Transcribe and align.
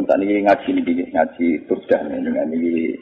Mun 0.00 0.08
tak 0.08 0.16
niki 0.16 0.40
ngaji 0.40 0.68
niki 0.80 0.92
ngaji 1.12 1.46
dengan 2.24 2.48
niki 2.48 2.96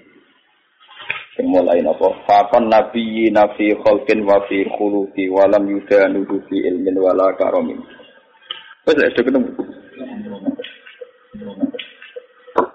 sing 1.38 1.46
mulai 1.46 1.78
napa 1.78 2.10
faqan 2.26 2.67
nabiyyi 2.67 3.30
nafi 3.30 3.71
khalqin 3.86 4.26
wa 4.26 4.42
fi 4.50 4.67
khuluqi 4.67 5.31
wa 5.31 5.47
lam 5.47 5.63
yudanu 5.71 6.26
fi 6.26 6.57
ilmin 6.58 6.99
wala 6.99 7.31
karamin. 7.39 7.79
Wes 8.82 8.98
sudah 8.98 9.14
ketemu. 9.14 9.46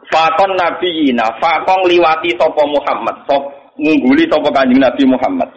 Fakon 0.07 0.52
nabiyina, 0.55 1.28
fakon 1.44 1.84
liwati 1.92 2.32
sapa 2.40 2.64
Muhammad, 2.64 3.28
sop 3.28 3.44
ngungguli 3.76 4.24
sapa 4.32 4.55
Kanjeng 4.55 4.80
Nabi 4.80 5.04
Muhammad. 5.04 5.52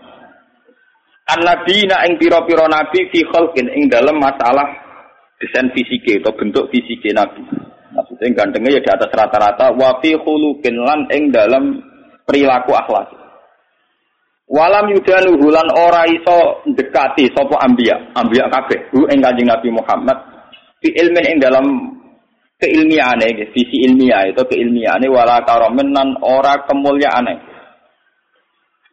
An 1.30 1.38
nabiyina 1.38 2.02
ing 2.10 2.18
pira-pira 2.18 2.66
nabi 2.66 3.14
fi 3.14 3.22
khalqin 3.30 3.70
ing 3.78 3.86
dalam 3.86 4.18
masalah 4.18 4.66
desain 5.38 5.70
fisike 5.70 6.18
atau 6.18 6.34
bentuk 6.34 6.66
fisike 6.74 7.14
nabi. 7.14 7.46
Maksudnya 7.96 8.36
gantengnya 8.36 8.76
ya 8.76 8.80
di 8.84 8.90
atas 8.92 9.10
rata-rata. 9.10 9.72
Wa 9.72 9.96
fi 10.04 10.12
khuluqin 10.12 10.76
lan 10.76 11.08
ing 11.08 11.32
dalam 11.32 11.80
perilaku 12.28 12.76
akhlak. 12.76 13.08
Walam 14.46 14.94
yudanu 14.94 15.42
hulan 15.42 15.66
ora 15.74 16.06
iso 16.06 16.62
dekati 16.70 17.34
sapa 17.34 17.58
ambia, 17.66 17.98
ambia 18.14 18.46
kabeh 18.46 18.94
hu 18.94 19.02
ing 19.10 19.18
Kanjeng 19.18 19.50
Nabi 19.50 19.74
Muhammad. 19.74 20.14
Fi 20.78 20.92
ilmin 20.94 21.24
ing 21.34 21.38
dalam 21.42 21.66
keilmiahane 22.62 23.50
visi 23.50 23.84
ilmiah 23.90 24.30
itu 24.30 24.42
keilmiahane 24.46 25.10
wala 25.10 25.42
karomen 25.42 25.90
nan 25.90 26.14
ora 26.22 26.62
kemuliaane. 26.62 27.34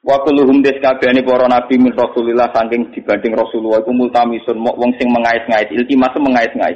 Wa 0.03 0.19
kulluhum 0.25 0.59
des 0.65 0.81
kabehane 0.83 1.23
para 1.23 1.47
nabi 1.47 1.79
min 1.79 1.95
Rasulillah 1.95 2.51
saking 2.51 2.91
dibanding 2.91 3.39
Rasulullah 3.39 3.79
iku 3.79 3.95
multamisun 3.95 4.59
mok 4.59 4.75
wong 4.75 4.91
sing 4.99 5.07
mengais-ngais 5.07 5.71
iltimas 5.71 6.11
mengais-ngais 6.19 6.75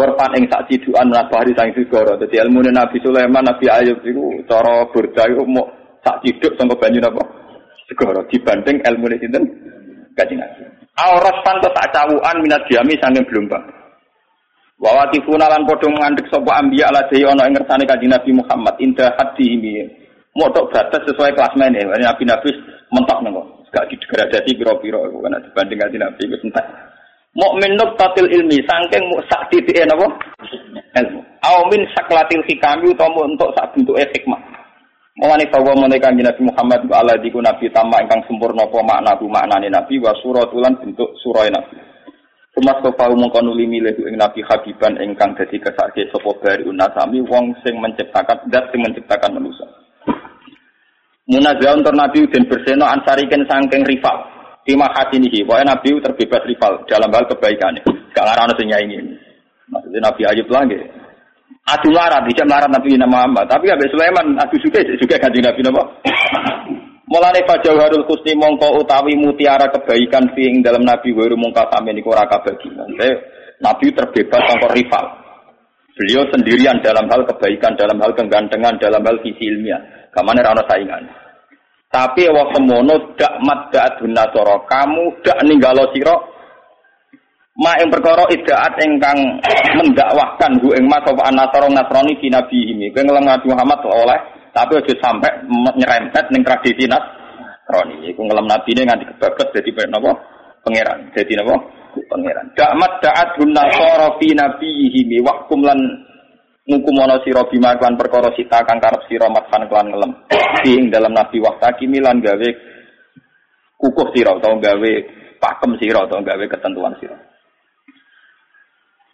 korban 0.00 0.32
ing 0.40 0.48
sak 0.48 0.64
cidukan 0.72 1.12
nabari 1.12 1.52
sang 1.52 1.68
segara 1.76 2.16
dadi 2.16 2.40
ilmu 2.40 2.64
Nabi 2.72 2.96
Sulaiman 3.04 3.44
Nabi 3.44 3.68
Ayub 3.68 4.00
iku 4.00 4.40
cara 4.48 4.88
burda 4.88 5.28
iku 5.28 5.44
mok 5.44 5.68
sak 6.00 6.24
ciduk 6.24 6.56
sangka 6.56 6.80
banyu 6.80 7.04
napa 7.04 7.20
segara 7.84 8.24
dibanding 8.32 8.80
ilmu 8.80 9.12
sinten? 9.20 9.44
Kanjeng 10.16 10.40
Nabi. 10.40 10.64
Auras 10.96 11.36
pantes 11.44 11.72
tak 11.76 11.92
cawuan 11.92 12.36
minat 12.40 12.64
diami 12.66 12.96
saking 12.96 13.24
gelombang. 13.28 13.62
Wa 14.80 15.04
watifuna 15.04 15.52
lan 15.52 15.68
padha 15.68 15.86
ngandhek 15.92 16.32
sapa 16.32 16.50
anbiya 16.56 16.88
ala 16.88 17.04
dhewe 17.12 17.28
ana 17.28 17.44
ing 17.44 17.54
ngersane 17.60 17.84
Kanjeng 17.84 18.10
Nabi 18.16 18.30
Muhammad 18.32 18.74
indah 18.80 19.12
hadi 19.20 19.44
ini. 19.52 19.84
Motok 20.32 20.72
batas 20.72 21.04
sesuai 21.04 21.36
kelas 21.36 21.52
mene. 21.60 21.84
Nabi 21.84 22.24
Nabi 22.24 22.48
mentok 22.88 23.20
nang 23.20 23.36
gak 23.70 23.86
didegradasi 23.86 24.56
pira-pira 24.56 24.98
kan 24.98 25.44
dibanding 25.44 25.78
Kanjeng 25.78 26.02
Nabi 26.08 26.22
wis 26.32 26.44
entek. 26.48 26.66
Mukmin 27.30 27.78
tatil 27.94 28.26
ilmi 28.26 28.58
saking 28.66 29.04
sak 29.30 29.46
titike 29.54 29.86
napa? 29.86 30.10
Ilmu. 30.98 31.20
Au 31.46 31.62
min 31.70 31.86
saklatil 31.94 32.42
hikami 32.50 32.90
utawa 32.90 33.22
untuk 33.22 33.54
sak 33.54 33.70
bentuke 33.70 34.02
hikmah. 34.10 34.40
Mulane 35.20 35.46
bahwa 35.52 35.74
Kanjeng 36.00 36.26
Nabi 36.26 36.42
Muhammad 36.48 36.80
ala 36.90 37.14
diku 37.20 37.44
Nabi 37.44 37.68
tamak 37.74 38.08
ingkang 38.08 38.24
sempurna 38.24 38.64
apa 38.64 38.78
makna 38.80 39.12
bu 39.18 39.28
maknane 39.28 39.68
Nabi 39.68 40.00
wa 40.00 40.16
suratulan 40.22 40.74
bentuk 40.80 41.12
surah 41.20 41.44
Nabi. 41.50 41.76
Kau 42.50 43.14
mongko 43.14 43.40
nuli 43.44 43.68
milih 43.68 43.94
ing 44.00 44.16
Nabi 44.18 44.42
Habiban 44.42 44.98
ingkang 44.98 45.36
dadi 45.38 45.60
kesakti 45.60 46.08
sapa 46.10 46.30
bari 46.40 46.66
unasami 46.66 47.22
wong 47.26 47.52
sing 47.62 47.78
menciptakan 47.78 48.38
zat 48.50 48.64
sing 48.72 48.80
menciptakan 48.82 49.38
manusia. 49.38 49.68
Munazah 51.30 51.78
untuk 51.78 51.94
Nabi 51.94 52.26
dan 52.30 52.42
berseno 52.50 52.90
ansariken 52.90 53.46
sangking 53.46 53.86
rival. 53.86 54.29
Tima 54.60 54.86
hatinihi, 54.92 55.42
pokoknya 55.48 55.72
Nabi 55.72 55.88
terbebas 56.04 56.42
rival 56.44 56.84
dalam 56.84 57.10
hal 57.10 57.24
kebaikan. 57.32 57.80
Gak 58.12 58.24
ngarana 58.28 58.52
sing 58.60 58.68
ini. 58.68 58.98
Maksudnya 59.72 60.00
Nabi 60.04 60.22
Ayub 60.28 60.48
lagi. 60.52 60.78
Adu 61.64 61.88
larat, 61.94 62.26
tidak 62.28 62.46
larat 62.50 62.70
Nabi 62.70 62.98
Muhammad. 62.98 63.46
Tapi 63.48 63.70
Nabi 63.70 63.86
Sulaiman, 63.88 64.26
adu 64.36 64.56
juga, 64.60 64.82
juga 64.84 65.16
ganti 65.16 65.40
Nabi 65.40 65.60
Muhammad. 65.64 65.88
Mulane 67.10 67.42
fajawharul 67.42 68.06
husni 68.06 68.38
mongko 68.38 68.86
utawi 68.86 69.18
mutiara 69.18 69.66
kebaikan 69.74 70.30
fi 70.30 70.46
ing 70.46 70.62
dalam 70.62 70.86
Nabi 70.86 71.10
wa 71.10 71.26
mungka 71.34 71.66
sampe 71.66 71.90
niku 71.90 72.14
ora 72.14 72.22
kabagi. 72.30 72.70
Nabi 73.58 73.86
terbebas 73.90 74.42
sangka 74.46 74.70
rival. 74.70 75.06
Beliau 75.98 76.22
sendirian 76.30 76.78
dalam 76.80 77.10
hal 77.10 77.26
kebaikan, 77.26 77.74
dalam 77.74 77.98
hal 77.98 78.14
kegantengan, 78.14 78.78
dalam 78.78 79.02
hal 79.02 79.18
visi 79.26 79.42
ilmiah. 79.42 80.08
Kamane 80.14 80.38
ora 80.38 80.62
saingan. 80.70 81.02
Tapi 81.90 82.22
wa 82.30 82.46
semono 82.54 82.94
dak 83.18 83.34
mat 83.42 83.74
dak 83.74 83.98
nasara, 84.06 84.62
kamu 84.70 85.10
dak 85.26 85.42
ninggalo 85.42 85.90
sira 85.90 86.14
ma 87.58 87.74
ing 87.82 87.90
perkara 87.90 88.30
idaat 88.30 88.78
ingkang 88.78 89.18
mendakwahkan 89.78 90.62
hu 90.62 90.70
ing 90.78 90.86
mas 90.86 91.02
apa 91.02 91.22
anasara 91.26 91.66
nasrani 91.66 92.14
fi 92.22 92.30
nabi 92.30 92.58
ini. 92.70 92.94
Kowe 92.94 93.02
ngelem 93.02 93.26
Muhammad 93.42 93.82
oleh 93.90 94.18
tapi 94.54 94.78
aja 94.78 94.94
sampai 95.02 95.30
nyerempet 95.50 96.30
ning 96.30 96.42
tradisi 96.46 96.86
nas 96.86 97.02
roni. 97.70 98.10
Iku 98.10 98.22
ngelam 98.22 98.46
nabi 98.46 98.70
ini 98.74 98.86
nganti 98.86 99.04
kebabet 99.14 99.48
jadi 99.54 99.70
napa? 99.90 100.10
Pangeran. 100.62 100.98
Jadi 101.14 101.32
napa? 101.38 101.54
Pangeran. 102.06 102.46
Da'mat 102.54 102.92
da'at 103.02 103.28
guna 103.38 103.66
soro 103.74 104.18
fi 104.22 104.30
nabiyihi 104.30 105.00
mi 105.06 105.18
wahkum 105.22 105.66
lan 105.66 105.78
ngukumono 106.68 107.22
sira 107.24 107.46
bima 107.48 107.76
kan 107.80 107.96
perkara 107.96 108.32
sita 108.36 108.60
kang 108.64 108.80
karep 108.80 109.06
sira 109.08 109.30
matfan 109.32 109.64
kelan 109.70 109.88
ngelem. 109.88 110.12
Ing 110.72 110.92
dalam 110.92 111.16
nabi 111.16 111.40
waktaki 111.40 111.88
milan 111.88 112.20
gawe 112.20 112.48
kukuh 113.80 114.08
sira 114.12 114.36
utawa 114.36 114.60
gawe 114.60 114.92
pakem 115.40 115.72
sira 115.80 116.04
utawa 116.04 116.20
gawe 116.20 116.44
ketentuan 116.44 116.94
sira. 117.00 117.16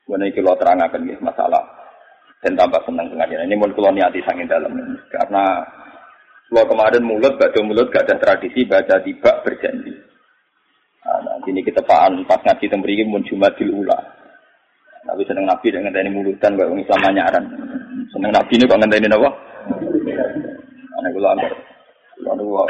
Wene 0.06 0.30
iki 0.30 0.42
lo 0.42 0.54
terangaken 0.58 1.02
nggih 1.02 1.18
masalah 1.22 1.62
dan 2.42 2.54
tambah 2.54 2.78
senang 2.86 3.10
pengajian. 3.10 3.46
Ini 3.46 3.58
mau 3.58 3.70
kalau 3.74 3.90
niati 3.90 4.22
sangin 4.22 4.46
dalam 4.46 4.70
karena 5.10 5.66
kalau 6.46 6.62
kemarin 6.70 7.02
mulut 7.02 7.34
baca 7.34 7.58
mulut 7.66 7.90
gak 7.90 8.06
ada 8.06 8.22
tradisi 8.22 8.62
baca 8.62 9.02
tiba 9.02 9.42
berjanji. 9.42 9.90
Nah, 11.02 11.18
nanti 11.22 11.50
ini 11.50 11.62
kita 11.62 11.82
paan 11.82 12.22
pas 12.26 12.38
ngaji 12.42 12.66
tembri 12.70 13.02
mun 13.02 13.22
di 13.26 13.66
ula. 13.66 14.15
Tapi 15.06 15.22
seneng 15.22 15.46
nabi 15.46 15.70
dengan 15.70 15.94
tadi 15.94 16.10
mulutan 16.10 16.58
gak 16.58 16.66
Islam 16.66 17.14
nyaran. 17.14 17.44
Seneng 18.10 18.30
nabi 18.34 18.52
ini 18.58 18.66
kok 18.66 18.78
ngenteni 18.82 19.06
apa? 19.06 19.30
Ana 20.98 21.08
kula 21.14 21.28
antar. 21.38 21.52
Kula 22.18 22.62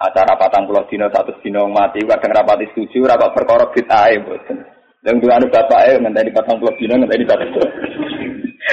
acara 0.00 0.32
patang 0.40 0.64
pulau 0.64 0.88
dino 0.88 1.12
satu 1.12 1.36
dino 1.44 1.68
mati 1.68 2.00
kadang 2.08 2.32
rapati 2.32 2.64
setuju 2.72 3.04
rapat 3.04 3.36
perkara 3.36 3.68
bid'ah 3.68 4.08
mboten. 4.16 4.56
Dan 5.04 5.20
dulu 5.20 5.32
anu 5.32 5.46
bapak 5.52 5.92
eh 5.92 5.96
ngenteni 6.00 6.32
patang 6.32 6.56
pulau 6.56 6.72
dino 6.80 6.96
ngenteni 6.96 7.24
satu. 7.28 7.60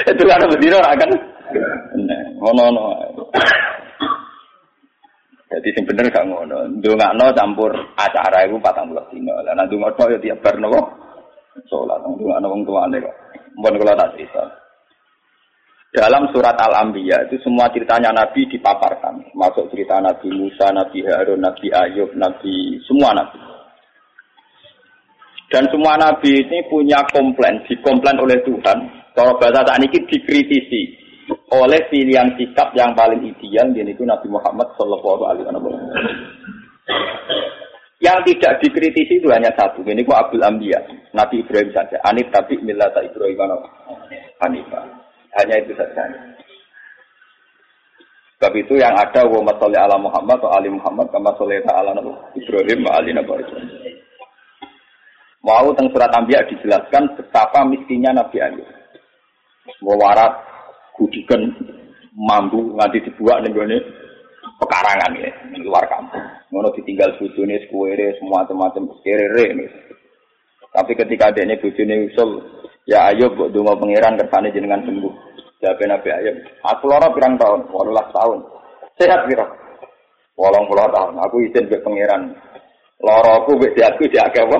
Itu 0.08 0.24
kan 0.24 0.48
bedino 0.48 0.80
akan. 0.80 1.10
Ngono 2.40 2.62
ngono. 2.64 2.84
Jadi 5.48 5.68
sing 5.76 5.84
bener 5.84 6.08
gak 6.08 6.24
ngono. 6.24 6.64
Ndongakno 6.80 7.24
campur 7.36 7.72
acara 7.96 8.48
iku 8.48 8.56
40 8.56 9.12
dina. 9.12 9.36
Lah 9.44 9.52
nek 9.52 9.68
ndongakno 9.68 10.16
ya 10.16 10.18
tiap 10.20 10.40
bar 10.40 10.56
napa? 11.68 11.76
Salat 11.76 12.00
ndongakno 12.08 12.46
wong 12.48 12.62
tuane 12.64 12.96
kok. 13.04 13.16
Mun 13.60 13.74
kula 13.76 13.92
tak 13.94 14.12
cerita. 14.16 14.44
Dalam 15.88 16.28
surat 16.36 16.52
Al-Anbiya 16.52 17.28
itu 17.28 17.40
semua 17.40 17.72
ceritanya 17.72 18.12
Nabi 18.12 18.44
dipaparkan. 18.48 19.32
Masuk 19.32 19.72
cerita 19.72 19.96
Nabi 20.00 20.28
Musa, 20.36 20.68
Nabi 20.68 21.00
Harun, 21.04 21.40
Nabi 21.40 21.72
Ayub, 21.72 22.12
Nabi 22.12 22.76
semua 22.84 23.16
Nabi. 23.16 23.40
Dan 25.48 25.64
semua 25.72 25.96
Nabi 25.96 26.44
ini 26.44 26.60
punya 26.68 27.00
komplain, 27.08 27.64
dikomplain 27.64 28.20
oleh 28.20 28.36
Tuhan 28.44 28.78
kalau 29.16 29.40
bahasa 29.40 29.64
saat 29.64 29.80
ini 29.80 29.88
dikritisi 30.04 30.82
oleh 31.50 31.80
pilihan 31.88 32.36
sikap 32.36 32.70
yang 32.76 32.92
paling 32.92 33.24
ideal 33.24 33.72
yaitu 33.72 34.04
Nabi 34.04 34.28
Muhammad 34.28 34.68
Shallallahu 34.76 35.24
Alaihi 35.24 35.44
Wasallam. 35.48 35.74
Yang 37.98 38.18
tidak 38.30 38.62
dikritisi 38.62 39.18
itu 39.18 39.26
hanya 39.34 39.50
satu. 39.58 39.82
Ini 39.82 40.06
kok 40.06 40.14
Abdul 40.14 40.46
Ambiya, 40.46 40.78
Nabi 41.10 41.42
Ibrahim 41.42 41.74
saja. 41.74 41.98
Anif 42.06 42.30
tapi 42.30 42.54
milata 42.62 43.02
Ibrahim 43.02 43.58
Hanifah. 44.38 44.86
Hanya 45.34 45.54
itu 45.58 45.74
saja. 45.74 46.06
Sebab 48.38 48.54
itu 48.54 48.78
yang 48.78 48.94
ada 48.94 49.26
wa 49.26 49.42
masalli 49.42 49.74
ala 49.74 49.98
Muhammad 49.98 50.38
atau 50.38 50.54
ali 50.54 50.70
Muhammad 50.70 51.10
kama 51.10 51.34
salli 51.34 51.58
ala 51.58 51.90
Ibrahim 52.38 52.86
wa 52.86 52.92
ali 52.94 53.10
Nabi 53.10 53.42
Mau 55.42 55.74
tentang 55.74 55.90
surat 55.90 56.10
Ambiya 56.14 56.46
dijelaskan 56.46 57.18
betapa 57.18 57.66
miskinnya 57.66 58.14
Nabi 58.14 58.38
Ayub 58.38 58.68
warat 59.82 60.32
kudikan 60.94 61.50
mampu 62.14 62.74
nganti 62.74 63.04
dibuat 63.10 63.42
nih 63.42 63.82
pekarangan 64.58 65.12
ya 65.18 65.30
di 65.54 65.60
luar 65.62 65.84
kampung. 65.86 66.24
Ngono 66.50 66.74
ditinggal 66.74 67.16
bujune 67.20 67.56
sekuere 67.66 68.18
semua 68.18 68.44
macam-macam 68.44 68.90
kerere. 69.04 69.68
Tapi 70.68 70.92
ketika 70.94 71.32
adiknya 71.32 71.58
bujune 71.58 72.12
usul, 72.12 72.44
ya 72.84 73.10
ayo 73.12 73.32
buat 73.34 73.50
donga 73.54 73.74
pangeran 73.78 74.18
kersane 74.20 74.52
jenengan 74.52 74.84
sembuh. 74.84 75.14
Jawab 75.58 75.80
Nabi 75.90 76.08
Ayub, 76.14 76.36
aku 76.62 76.86
lara 76.86 77.10
pirang 77.10 77.34
tahun, 77.34 77.66
walulah 77.74 78.06
tahun. 78.14 78.38
Sehat? 78.94 79.26
Walang 80.38 80.70
puluh 80.70 80.86
tahun. 80.94 81.18
Aku 81.18 81.42
izin 81.42 81.66
ke 81.66 81.82
pangeran. 81.82 82.30
Lara 83.02 83.42
aku 83.42 83.58
bek 83.58 83.74
aku 83.74 84.06
dia 84.06 84.22
apa? 84.22 84.58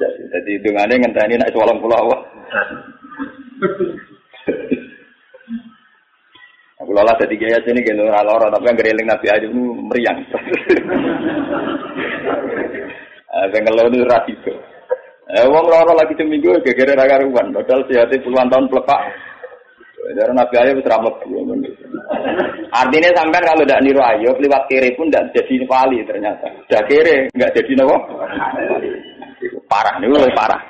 Jadi 0.00 0.60
dungane 0.60 1.00
ngenteni 1.00 1.40
nek 1.40 1.56
walang 1.56 1.80
apa? 1.80 2.16
sekolah 7.00 7.16
jadi 7.16 7.34
gaya 7.40 7.58
sini 7.64 7.80
gitu 7.80 8.04
loro 8.04 8.52
tapi 8.52 8.68
yang 8.68 8.76
gereling 8.76 9.08
Nabi 9.08 9.26
aja 9.32 9.40
itu 9.40 9.56
meriang. 9.88 10.20
Saya 13.40 13.62
kalau 13.64 13.88
itu 13.88 14.04
rasiko. 14.04 14.52
Eh, 15.32 15.48
wong 15.48 15.64
loro 15.64 15.96
lagi 15.96 16.12
seminggu 16.12 16.60
gara-gara 16.60 16.92
raga 16.92 17.24
ruan, 17.24 17.56
padahal 17.56 17.88
sehatnya 17.88 18.20
puluhan 18.20 18.52
tahun 18.52 18.68
pelepak. 18.68 19.00
Dari 20.10 20.32
Nabi 20.36 20.54
Ayub 20.60 20.76
itu 20.80 20.90
ramah 20.90 21.14
Artinya 22.74 23.10
sampai 23.16 23.40
kalau 23.40 23.64
tidak 23.64 23.80
niru 23.80 24.02
Ayub, 24.04 24.36
lewat 24.36 24.68
kiri 24.68 24.92
pun 24.92 25.08
tidak 25.08 25.32
jadi 25.32 25.64
wali 25.64 26.04
ternyata. 26.04 26.52
Sudah 26.68 26.82
kiri, 26.84 27.32
nggak 27.32 27.52
jadi 27.56 27.72
nopo. 27.80 27.96
Parah, 29.70 29.96
ini 30.02 30.10
lebih 30.12 30.36
parah. 30.36 30.60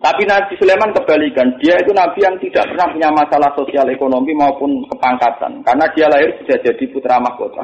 Tapi 0.00 0.24
Nabi 0.24 0.56
Sulaiman 0.56 0.96
kebalikan, 0.96 1.52
dia 1.60 1.76
itu 1.76 1.92
Nabi 1.92 2.24
yang 2.24 2.32
tidak 2.40 2.64
pernah 2.72 2.88
punya 2.88 3.12
masalah 3.12 3.52
sosial 3.52 3.84
ekonomi 3.84 4.32
maupun 4.32 4.80
kepangkatan. 4.88 5.60
Karena 5.60 5.84
dia 5.92 6.08
lahir 6.08 6.32
sudah 6.40 6.56
jadi 6.56 6.84
putra 6.88 7.20
mahkota. 7.20 7.60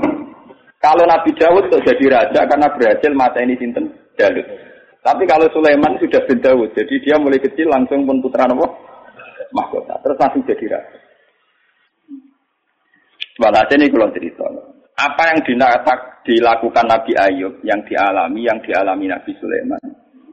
Kalau 0.77 1.09
Nabi 1.09 1.33
Dawud 1.33 1.73
itu 1.73 1.81
jadi 1.81 2.05
raja 2.13 2.45
karena 2.45 2.69
berhasil 2.77 3.13
mata 3.17 3.41
ini 3.41 3.57
sinten 3.57 3.89
Dalut. 4.21 4.45
Tapi 5.01 5.25
kalau 5.25 5.49
Sulaiman 5.49 5.97
sudah 5.97 6.21
bin 6.29 6.37
Dawud, 6.45 6.77
jadi 6.77 6.95
dia 7.01 7.17
mulai 7.17 7.41
kecil 7.41 7.73
langsung 7.73 8.05
pun 8.05 8.21
putra 8.21 8.45
nopo 8.45 8.69
mahkota. 9.57 9.97
Terus 10.05 10.21
langsung 10.21 10.45
jadi 10.45 10.77
raja. 10.77 10.99
Walhasil 13.41 13.81
ini 13.81 13.89
kalau 13.89 14.13
cerita. 14.13 14.45
Apa 14.97 15.33
yang 15.33 15.41
dilakukan 16.25 16.85
Nabi 16.85 17.13
Ayub, 17.17 17.61
yang 17.65 17.81
dialami, 17.85 18.45
yang 18.45 18.61
dialami 18.65 19.09
Nabi 19.09 19.33
Sulaiman, 19.41 19.81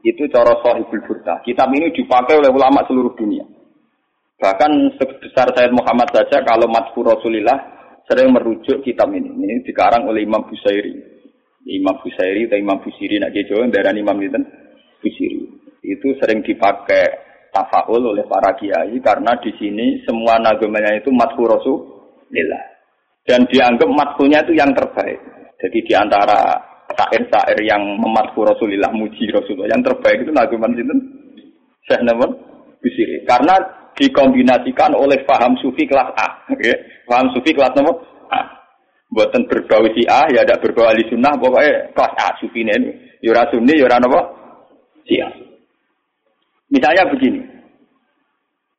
itu 0.04 0.28
cara 0.28 0.52
sahibul 0.60 1.00
burda. 1.08 1.40
Kitab 1.40 1.72
ini 1.72 1.88
dipakai 1.96 2.36
oleh 2.36 2.52
ulama 2.52 2.84
seluruh 2.84 3.16
dunia. 3.16 3.48
Bahkan 4.36 5.00
sebesar 5.00 5.56
Sayyid 5.56 5.72
Muhammad 5.72 6.12
saja 6.12 6.44
kalau 6.44 6.68
matku 6.68 7.00
Rasulillah 7.00 7.56
sering 8.04 8.28
merujuk 8.36 8.84
kitab 8.84 9.08
ini. 9.16 9.32
Ini 9.32 9.64
dikarang 9.64 10.04
oleh 10.04 10.20
Imam 10.20 10.44
Busairi. 10.44 10.92
Imam 11.64 11.96
Busairi 12.04 12.44
atau 12.44 12.60
Imam 12.60 12.76
Busiri 12.84 13.16
nak 13.16 13.32
Jawa 13.32 13.64
darah 13.72 13.96
Imam 13.96 14.20
itu 14.20 14.36
Busiri. 15.00 15.40
Itu 15.80 16.12
sering 16.20 16.44
dipakai 16.44 17.24
tafaul 17.48 18.04
oleh 18.04 18.28
para 18.28 18.52
kiai 18.60 19.00
karena 19.00 19.32
di 19.40 19.48
sini 19.56 20.04
semua 20.04 20.36
nagamanya 20.36 21.00
itu 21.00 21.08
matku 21.08 21.48
Rasulillah. 21.48 22.64
Dan 23.24 23.48
dianggap 23.48 23.88
matkunya 23.88 24.44
itu 24.44 24.52
yang 24.52 24.76
terbaik. 24.76 25.16
Jadi 25.56 25.78
di 25.80 25.92
antara 25.96 26.73
syair-syair 26.96 27.58
yang 27.62 27.82
mematku 28.00 28.42
Rasulullah, 28.42 28.90
muji 28.94 29.30
Rasulullah. 29.30 29.70
Yang 29.74 29.92
terbaik 29.92 30.18
itu 30.24 30.32
naguman 30.32 30.74
itu 30.74 30.94
Syekh 31.84 32.00
Namun 32.02 32.30
Bisiri. 32.80 33.24
Karena 33.24 33.56
dikombinasikan 33.96 34.92
oleh 34.92 35.22
paham 35.24 35.54
sufi 35.62 35.86
kelas 35.86 36.10
A. 36.18 36.28
Okay. 36.52 36.74
Paham 37.06 37.32
sufi 37.32 37.54
kelas 37.54 37.72
nomor 37.78 38.02
A. 38.28 38.42
Buatan 39.14 39.46
berbau 39.46 39.86
si 39.94 40.02
A, 40.10 40.26
ya 40.34 40.42
ada 40.42 40.58
berbau 40.58 40.90
ahli 40.90 41.06
sunnah, 41.06 41.38
pokoknya 41.38 41.94
kelas 41.94 42.12
A 42.18 42.28
sufi 42.42 42.66
ini. 42.66 42.90
Yura 43.24 43.48
sunni, 43.48 43.78
yura 43.78 43.96
nopo 44.02 44.20
si 45.06 45.16
A. 45.22 45.30
Misalnya 46.68 47.08
begini. 47.08 47.40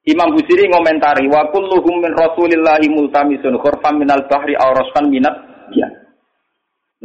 Imam 0.06 0.38
Busiri 0.38 0.69
ngomentari 0.69 1.25
wa 1.25 1.50
kulluhum 1.50 2.06
min 2.06 2.13
Rasulillahi 2.13 2.94
multamisun 2.94 3.57
khurfan 3.57 3.97
minal 3.97 4.21
bahri 4.29 4.53
aw 4.53 4.69
minat 5.09 5.33
ya. 5.73 5.89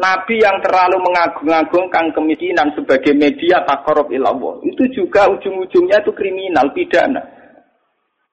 Nabi 0.00 0.40
yang 0.40 0.56
terlalu 0.64 0.96
mengagung-agungkan 1.04 2.16
kemiskinan 2.16 2.72
sebagai 2.72 3.12
media 3.12 3.60
takorup 3.68 4.08
ilallah 4.08 4.56
itu 4.64 4.88
juga 4.96 5.28
ujung-ujungnya 5.28 6.00
itu 6.00 6.12
kriminal 6.16 6.72
pidana. 6.72 7.20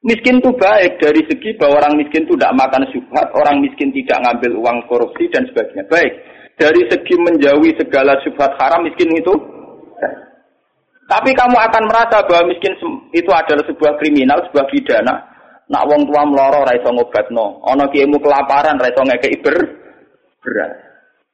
Miskin 0.07 0.39
itu 0.39 0.55
baik 0.55 1.03
dari 1.03 1.19
segi 1.27 1.59
bahwa 1.59 1.83
orang 1.83 1.99
miskin 1.99 2.23
itu 2.23 2.39
tidak 2.39 2.55
makan 2.55 2.87
subhat, 2.95 3.27
orang 3.35 3.59
miskin 3.59 3.91
tidak 3.91 4.23
ngambil 4.23 4.51
uang 4.63 4.77
korupsi 4.87 5.27
dan 5.27 5.43
sebagainya. 5.51 5.83
Baik 5.91 6.13
dari 6.55 6.81
segi 6.87 7.15
menjauhi 7.19 7.75
segala 7.75 8.15
subhat 8.23 8.55
haram 8.55 8.87
miskin 8.87 9.11
itu. 9.11 9.35
Tapi 11.07 11.31
kamu 11.35 11.55
akan 11.55 11.83
merasa 11.87 12.23
bahwa 12.23 12.51
miskin 12.51 12.75
itu 13.11 13.31
adalah 13.31 13.63
sebuah 13.67 13.99
kriminal, 13.99 14.39
sebuah 14.47 14.67
pidana. 14.71 15.15
Nak 15.67 15.83
wong 15.91 16.07
tua 16.07 16.23
meloro 16.23 16.63
raiso 16.63 16.87
ngobatno, 16.95 17.59
ono 17.59 17.91
kiemu 17.91 18.15
kelaparan 18.23 18.79
raiso 18.79 19.03
ngekei 19.03 19.35
ber 19.43 19.55
berat 20.39 20.87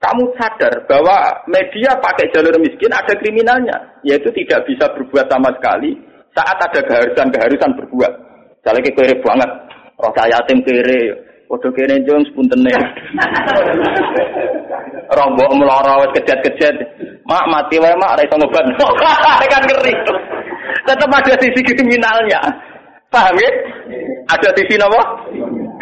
kamu 0.04 0.24
sadar 0.36 0.74
bahwa 0.92 1.16
media 1.48 1.96
pakai 2.04 2.28
jalur 2.36 2.52
miskin 2.60 2.92
ada 2.92 3.16
kriminalnya, 3.16 3.80
yaitu 4.04 4.28
tidak 4.36 4.68
bisa 4.68 4.92
berbuat 4.92 5.32
sama 5.32 5.48
sekali 5.56 5.96
saat 6.36 6.60
ada 6.60 6.80
keharusan-keharusan 6.84 7.72
berbuat. 7.80 8.12
Misalnya 8.60 8.92
kere 8.92 9.16
banget, 9.24 9.50
roh 9.96 10.12
yatim 10.28 10.60
kere, 10.68 11.02
Waduh 11.54 11.70
kene 11.78 12.02
jong 12.02 12.26
sepuntene. 12.26 12.74
Rombok 15.14 15.52
meloro 15.54 16.02
wis 16.02 16.12
kejet-kejet. 16.18 16.74
Mak 17.30 17.46
mati 17.46 17.78
wae 17.78 17.94
mak 17.94 18.18
ora 18.18 18.26
iso 18.26 18.36
ngobat. 18.42 18.66
kan 19.54 19.62
ngeri. 19.70 19.94
Tetap 20.90 21.14
ada 21.14 21.34
sisi 21.38 21.62
kriminalnya. 21.62 22.42
Paham 23.14 23.38
ya? 23.38 23.52
Ada 24.34 24.50
sisi 24.58 24.82
apa? 24.82 25.02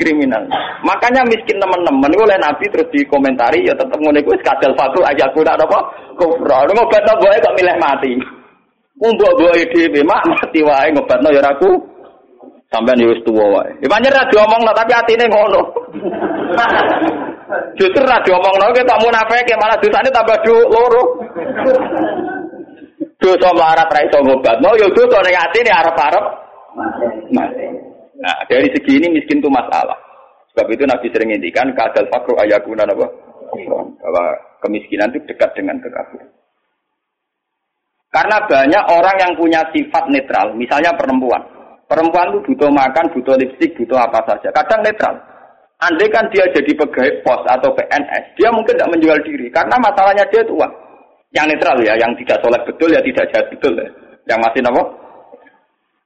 Kriminal. 0.02 0.42
Makanya 0.82 1.22
miskin 1.30 1.62
teman-teman 1.62 2.10
oleh 2.18 2.34
Nabi 2.42 2.66
terus 2.74 2.90
dikomentari 2.90 3.62
ya 3.62 3.78
tetap 3.78 4.02
ngono 4.02 4.18
iku 4.18 4.34
kadal 4.42 4.74
fatu 4.74 5.06
aja 5.06 5.30
kuda 5.30 5.54
apa 5.54 5.80
kufra. 6.18 6.66
Ngobatno 6.66 7.14
boe 7.22 7.38
kok 7.38 7.56
milih 7.62 7.78
mati. 7.78 8.12
Mbok 8.98 9.34
boe 9.38 9.62
dhewe 9.70 10.02
mak 10.02 10.26
mati 10.26 10.66
wae 10.66 10.90
ngobatno 10.90 11.30
ya 11.30 11.46
aku 11.46 11.70
sampean 12.74 12.98
ya 12.98 13.14
wis 13.14 13.22
tuwa 13.22 13.62
wae. 13.62 13.70
Ya 13.86 13.88
pancen 13.94 14.10
ra 14.10 14.26
diomongno 14.34 14.74
tapi 14.74 14.92
atine 14.98 15.26
ngono. 15.30 15.62
Justru 17.78 18.02
ra 18.02 18.18
diomongno 18.26 18.74
ke 18.74 18.82
tak 18.82 19.02
munafik 19.06 19.54
malah 19.62 19.78
dosane 19.78 20.10
tambah 20.10 20.38
du 20.42 20.58
loro. 20.66 21.04
Dosa 23.22 23.54
melarat 23.54 23.86
ra 23.86 24.02
iso 24.02 24.18
ngobatno 24.26 24.70
ya 24.82 24.90
dosa 24.90 25.22
ning 25.22 25.38
atine 25.38 25.70
arep-arep 25.70 26.26
mati. 27.38 27.91
Nah, 28.22 28.38
dari 28.46 28.70
segi 28.70 29.02
ini 29.02 29.18
miskin 29.18 29.42
itu 29.42 29.50
masalah. 29.50 29.98
Sebab 30.54 30.68
itu 30.70 30.84
Nabi 30.86 31.10
sering 31.10 31.34
ngintikan 31.34 31.74
kadal 31.74 32.06
fakru 32.14 32.38
ayakuna 32.38 32.86
apa? 32.86 33.08
Bahwa 33.98 34.26
kemiskinan 34.62 35.10
itu 35.12 35.26
dekat 35.26 35.50
dengan 35.58 35.82
kekafiran. 35.82 36.30
Karena 38.12 38.38
banyak 38.44 38.84
orang 38.92 39.16
yang 39.24 39.34
punya 39.40 39.64
sifat 39.72 40.04
netral, 40.12 40.52
misalnya 40.60 40.92
perempuan. 41.00 41.40
Perempuan 41.88 42.36
itu 42.36 42.40
butuh 42.52 42.72
makan, 42.72 43.08
butuh 43.16 43.36
lipstik, 43.40 43.72
butuh 43.80 43.96
apa 43.96 44.20
saja. 44.28 44.52
Kadang 44.52 44.84
netral. 44.84 45.16
Andai 45.82 46.12
kan 46.14 46.28
dia 46.30 46.46
jadi 46.54 46.78
pegawai 46.78 47.26
pos 47.26 47.42
atau 47.50 47.74
PNS, 47.74 48.38
dia 48.38 48.54
mungkin 48.54 48.78
tidak 48.78 48.92
menjual 48.94 49.18
diri. 49.26 49.50
Karena 49.50 49.76
masalahnya 49.82 50.28
dia 50.30 50.44
itu 50.46 50.54
uang. 50.54 50.74
Yang 51.32 51.56
netral 51.56 51.78
ya, 51.82 51.96
yang 51.98 52.12
tidak 52.22 52.38
soleh 52.44 52.62
betul 52.68 52.92
ya 52.92 53.02
tidak 53.02 53.26
jahat 53.32 53.48
betul 53.50 53.74
ya. 53.80 53.88
Yang 54.28 54.40
masih 54.46 54.62
apa? 54.68 54.84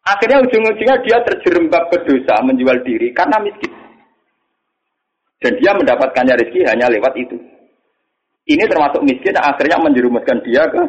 Akhirnya 0.06 0.38
ujung-ujungnya 0.46 1.02
dia 1.02 1.18
terjerembab 1.26 1.90
ke 1.90 1.98
dosa 2.06 2.38
menjual 2.46 2.78
diri 2.86 3.10
karena 3.10 3.42
miskin. 3.42 3.74
Dan 5.42 5.58
dia 5.58 5.74
mendapatkannya 5.74 6.38
rezeki 6.38 6.62
hanya 6.70 6.86
lewat 6.94 7.14
itu. 7.18 7.38
Ini 8.46 8.70
termasuk 8.70 9.02
miskin 9.02 9.34
akhirnya 9.34 9.82
menjerumuskan 9.82 10.38
dia 10.46 10.62
ke 10.70 10.82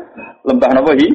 lembah 0.45 0.71
Nawahi. 0.77 1.09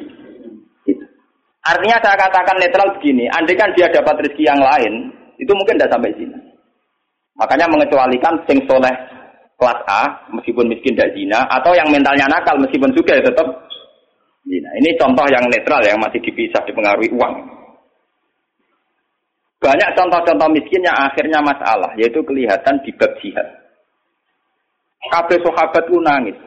Artinya 1.61 2.01
saya 2.01 2.17
katakan 2.17 2.57
netral 2.57 2.89
begini, 2.97 3.29
andai 3.37 3.53
kan 3.53 3.69
dia 3.77 3.85
dapat 3.93 4.17
rezeki 4.25 4.49
yang 4.49 4.57
lain, 4.57 5.13
itu 5.37 5.53
mungkin 5.53 5.77
tidak 5.77 5.93
sampai 5.93 6.09
sini. 6.17 6.33
Makanya 7.37 7.69
mengecualikan 7.69 8.33
sing 8.49 8.65
soleh 8.65 8.89
kelas 9.61 9.77
A, 9.85 10.09
meskipun 10.33 10.65
miskin 10.65 10.97
tidak 10.97 11.13
zina, 11.13 11.45
atau 11.53 11.77
yang 11.77 11.85
mentalnya 11.93 12.25
nakal 12.25 12.57
meskipun 12.57 12.89
juga 12.97 13.13
ya 13.13 13.21
tetap 13.29 13.45
zina. 14.41 14.69
Ini 14.81 14.89
contoh 14.97 15.25
yang 15.29 15.45
netral 15.53 15.85
yang 15.85 16.01
masih 16.01 16.17
dipisah 16.25 16.65
dipengaruhi 16.65 17.13
uang. 17.13 17.60
Banyak 19.61 19.93
contoh-contoh 19.93 20.49
miskin 20.49 20.81
yang 20.81 20.97
akhirnya 20.97 21.37
masalah, 21.37 21.93
yaitu 21.93 22.17
kelihatan 22.25 22.81
di 22.81 22.89
bab 22.97 23.13
jihad. 23.21 23.45
Kabeh 25.13 25.37
sahabat 25.45 25.85
itu 25.85 26.01
nangis. 26.01 26.37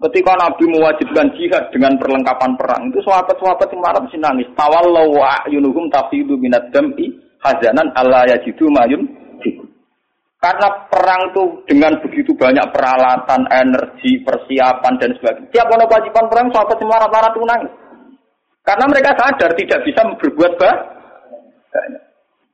Ketika 0.00 0.32
Nabi 0.36 0.64
mewajibkan 0.72 1.28
jihad 1.36 1.68
dengan 1.72 1.96
perlengkapan 2.00 2.56
perang, 2.56 2.88
itu 2.88 3.04
sahabat-sahabat 3.04 3.68
yang 3.68 3.80
marah 3.84 4.00
mesti 4.00 4.18
nangis. 4.20 4.48
Tawallahu 4.56 5.12
wa'yunuhum 5.12 5.92
tafidu 5.92 6.40
minat 6.40 6.72
dam'i 6.72 7.12
hazanan 7.44 7.92
Allah 7.92 8.32
yajidu 8.32 8.72
mayun 8.72 9.04
karena 10.44 10.68
perang 10.92 11.32
itu 11.32 11.42
dengan 11.64 11.96
begitu 12.04 12.36
banyak 12.36 12.68
peralatan, 12.68 13.48
energi, 13.48 14.20
persiapan 14.20 14.92
dan 15.00 15.16
sebagainya. 15.16 15.48
Tiap 15.56 15.72
ono 15.72 15.88
kewajiban 15.88 16.28
perang 16.28 16.52
sahabat 16.52 16.76
semua 16.76 17.00
rata-rata 17.00 17.40
nangis. 17.48 17.72
Karena 18.60 18.84
mereka 18.84 19.16
sadar 19.16 19.56
tidak 19.56 19.80
bisa 19.88 20.04
berbuat 20.04 20.52
banyak. 20.60 20.93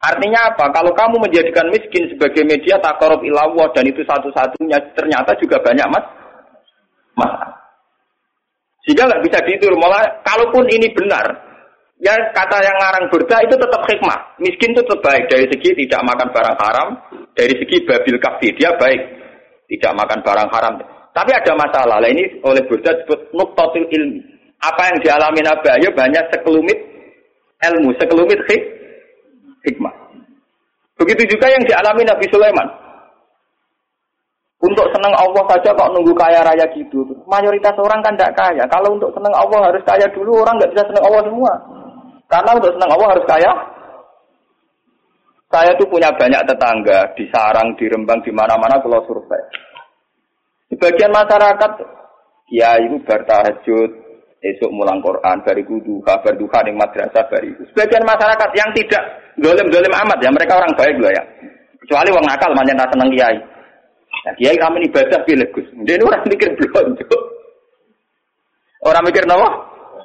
Artinya 0.01 0.49
apa? 0.49 0.73
Kalau 0.73 0.97
kamu 0.97 1.21
menjadikan 1.21 1.69
miskin 1.69 2.09
sebagai 2.09 2.41
media 2.49 2.81
takarub 2.81 3.21
ilawah 3.21 3.69
dan 3.77 3.85
itu 3.85 4.01
satu-satunya 4.09 4.81
ternyata 4.97 5.37
juga 5.37 5.61
banyak 5.61 5.85
mas 5.93 6.07
mas. 7.21 7.33
Sehingga 8.89 9.13
nggak 9.13 9.25
bisa 9.29 9.39
ditur. 9.45 9.77
Malah 9.77 10.25
kalaupun 10.25 10.65
ini 10.73 10.89
benar, 10.97 11.29
ya 12.01 12.17
kata 12.33 12.65
yang 12.65 12.77
ngarang 12.81 13.13
berda 13.13 13.45
itu 13.45 13.55
tetap 13.61 13.83
hikmah. 13.85 14.19
Miskin 14.41 14.73
itu 14.73 14.81
terbaik 14.89 15.29
dari 15.29 15.45
segi 15.53 15.71
tidak 15.85 16.01
makan 16.09 16.29
barang 16.33 16.59
haram 16.65 16.89
Dari 17.37 17.53
segi 17.61 17.85
babil 17.85 18.17
kafi 18.17 18.49
dia 18.57 18.73
baik, 18.81 19.01
tidak 19.69 19.93
makan 20.01 20.19
barang 20.25 20.49
haram. 20.49 20.75
Tapi 21.13 21.31
ada 21.37 21.53
masalah. 21.61 22.01
Lah 22.01 22.09
ini 22.09 22.41
oleh 22.41 22.65
Buddha 22.65 22.97
disebut 22.97 23.37
nuktatul 23.37 23.85
ilmi. 23.85 24.21
Apa 24.65 24.93
yang 24.93 24.99
dialami 25.05 25.41
Nabi 25.45 25.69
Ayub 25.77 25.95
hanya 25.97 26.21
sekelumit 26.33 26.79
ilmu, 27.65 27.97
sekelumit 27.97 28.41
hik, 28.49 28.80
hikmah. 29.67 29.95
Begitu 31.01 31.37
juga 31.37 31.49
yang 31.49 31.65
dialami 31.65 32.05
Nabi 32.05 32.27
Sulaiman. 32.29 32.69
Untuk 34.61 34.93
senang 34.93 35.17
Allah 35.17 35.41
saja 35.49 35.73
kok 35.73 35.91
nunggu 35.97 36.13
kaya 36.13 36.45
raya 36.45 36.69
gitu. 36.77 37.01
Mayoritas 37.25 37.73
orang 37.81 38.05
kan 38.05 38.13
tidak 38.13 38.37
kaya. 38.37 38.61
Kalau 38.69 38.93
untuk 38.93 39.09
senang 39.17 39.33
Allah 39.33 39.73
harus 39.73 39.81
kaya 39.89 40.05
dulu, 40.13 40.45
orang 40.45 40.61
nggak 40.61 40.73
bisa 40.77 40.85
senang 40.85 41.05
Allah 41.09 41.23
semua. 41.25 41.53
Karena 42.29 42.51
untuk 42.61 42.73
senang 42.77 42.91
Allah 42.93 43.09
harus 43.17 43.25
kaya. 43.25 43.53
Saya 45.51 45.73
tuh 45.81 45.89
punya 45.89 46.13
banyak 46.13 46.45
tetangga 46.47 47.09
di 47.17 47.25
sarang, 47.33 47.75
di 47.75 47.89
rembang, 47.89 48.21
di 48.23 48.31
mana-mana 48.31 48.79
kalau 48.85 49.03
survei. 49.09 49.43
Sebagian 50.71 51.11
masyarakat, 51.11 51.73
ya 52.55 52.79
itu 52.79 53.03
bertahajud, 53.03 53.91
esok 54.41 54.71
mulang 54.73 55.05
Quran, 55.05 55.37
bari 55.45 55.63
kudu, 55.65 56.01
kabar 56.01 56.33
duha, 56.37 56.59
yang 56.65 56.77
madrasah, 56.81 57.25
bari 57.29 57.53
itu. 57.53 57.63
Sebagian 57.73 58.05
masyarakat 58.09 58.51
yang 58.57 58.71
tidak 58.73 59.03
dolim-dolim 59.37 59.93
amat 59.93 60.19
ya, 60.25 60.31
mereka 60.33 60.57
orang 60.57 60.73
baik 60.77 60.97
loh 60.97 61.13
ya. 61.13 61.23
Kecuali 61.85 62.09
orang 62.13 62.29
nakal, 62.29 62.51
manjen 62.57 62.81
seneng 62.81 63.11
kiai. 63.13 63.39
Nah, 64.21 64.35
kiai 64.37 64.57
kami 64.57 64.85
ibadah 64.89 65.21
pilih 65.25 65.49
Gus. 65.53 65.69
Dia 65.85 65.97
orang 66.01 66.25
mikir 66.29 66.49
belanja. 66.57 67.05
Orang 68.81 69.05
mikir 69.05 69.25
nawa 69.29 69.49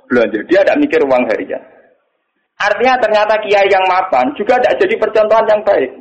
Belanja. 0.05 0.39
Dia 0.45 0.61
tidak 0.61 0.79
mikir 0.83 1.01
uang 1.01 1.23
harian. 1.31 1.61
Artinya 2.55 2.95
ternyata 3.03 3.35
kiai 3.43 3.67
yang 3.67 3.83
mapan 3.89 4.31
juga 4.39 4.55
tidak 4.61 4.77
jadi 4.79 4.95
percontohan 4.95 5.45
yang 5.49 5.61
baik. 5.65 5.91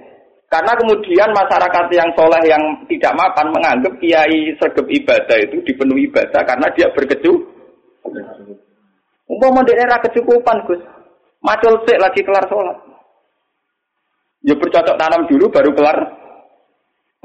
Karena 0.46 0.72
kemudian 0.78 1.34
masyarakat 1.34 1.84
yang 1.90 2.08
soleh 2.14 2.42
yang 2.46 2.62
tidak 2.86 3.10
mapan 3.18 3.50
menganggap 3.50 3.90
kiai 3.98 4.54
sergap 4.62 4.86
ibadah 4.86 5.38
itu 5.42 5.58
dipenuhi 5.66 6.06
ibadah 6.06 6.42
karena 6.46 6.66
dia 6.78 6.86
berkecu. 6.94 7.53
Umpama 9.25 9.64
daerah 9.64 9.99
kecukupan 10.04 10.68
Gus. 10.68 10.82
Macul 11.44 11.76
sik 11.84 12.00
lagi 12.00 12.20
kelar 12.25 12.44
sholat. 12.49 12.76
Ya 14.44 14.52
bercocok 14.56 14.96
tanam 15.00 15.25
dulu 15.28 15.49
baru 15.49 15.73
kelar 15.73 15.99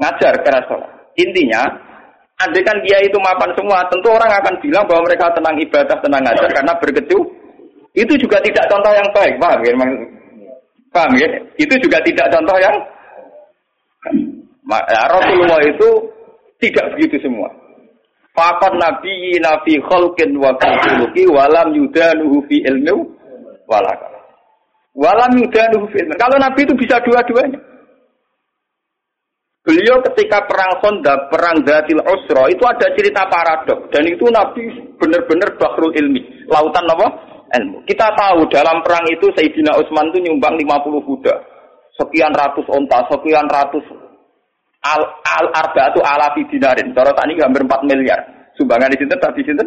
ngajar 0.00 0.34
keras 0.40 0.64
sholat. 0.68 0.90
Intinya, 1.20 1.68
andai 2.40 2.64
kan 2.64 2.80
dia 2.84 3.00
itu 3.04 3.16
mapan 3.20 3.52
semua, 3.52 3.84
tentu 3.92 4.08
orang 4.08 4.32
akan 4.32 4.54
bilang 4.64 4.84
bahwa 4.88 5.04
mereka 5.04 5.28
tenang 5.36 5.56
ibadah, 5.60 5.96
tenang 6.00 6.22
ngajar 6.24 6.48
karena 6.52 6.72
berkecu. 6.80 7.18
Itu 7.90 8.14
juga 8.16 8.38
tidak 8.40 8.70
contoh 8.70 8.92
yang 8.94 9.08
baik, 9.10 9.34
paham 9.42 9.60
ya? 9.66 9.72
Paham 10.94 11.12
ya? 11.18 11.28
Itu 11.58 11.74
juga 11.82 11.98
tidak 12.06 12.30
contoh 12.32 12.56
yang 12.62 12.76
ya, 14.70 15.02
Rasulullah 15.10 15.60
itu 15.66 15.88
tidak 16.62 16.86
begitu 16.94 17.18
semua. 17.26 17.50
Fakat 18.40 18.72
nabi 18.80 19.36
nabi 19.36 19.76
kholkin 19.84 20.32
wa 20.40 20.56
fi 21.12 21.22
walam 21.28 21.76
yudanuhu 21.76 22.40
fi 22.48 22.64
ilmu 22.64 23.04
walaka. 23.68 24.08
Walam 24.96 25.36
yudanuhu 25.36 25.84
fi 25.92 26.00
ilmu. 26.00 26.16
Kalau 26.16 26.40
nabi 26.40 26.64
itu 26.64 26.72
bisa 26.72 26.96
dua-duanya. 27.04 27.60
Beliau 29.60 30.00
ketika 30.08 30.48
perang 30.48 30.80
Honda, 30.80 31.28
perang 31.28 31.60
Zatil 31.68 32.00
Usra, 32.00 32.48
itu 32.48 32.64
ada 32.64 32.96
cerita 32.96 33.28
paradok. 33.28 33.92
Dan 33.92 34.08
itu 34.08 34.24
Nabi 34.32 34.72
benar-benar 34.96 35.52
bahrul 35.60 35.92
ilmi. 35.92 36.48
Lautan 36.48 36.88
apa? 36.88 37.06
Ilmu. 37.60 37.84
Kita 37.84 38.08
tahu 38.16 38.48
dalam 38.48 38.80
perang 38.80 39.04
itu 39.12 39.28
Sayyidina 39.36 39.76
Utsman 39.76 40.08
itu 40.16 40.24
nyumbang 40.24 40.56
50 40.56 41.04
kuda. 41.04 41.34
Sekian 42.00 42.32
ratus 42.32 42.64
onta, 42.72 43.04
sekian 43.12 43.44
ratus 43.52 43.84
al, 44.80 45.02
al 45.28 45.46
arba 45.52 45.92
itu 45.92 46.00
alafi 46.00 46.42
dinarin. 46.48 46.96
Cara 46.96 47.12
tadi 47.12 47.36
hampir 47.36 47.60
4 47.60 47.84
miliar. 47.84 48.20
Sumbangan 48.60 48.92
di 48.92 49.00
sini 49.00 49.16
tadi 49.16 49.40
sini 49.40 49.64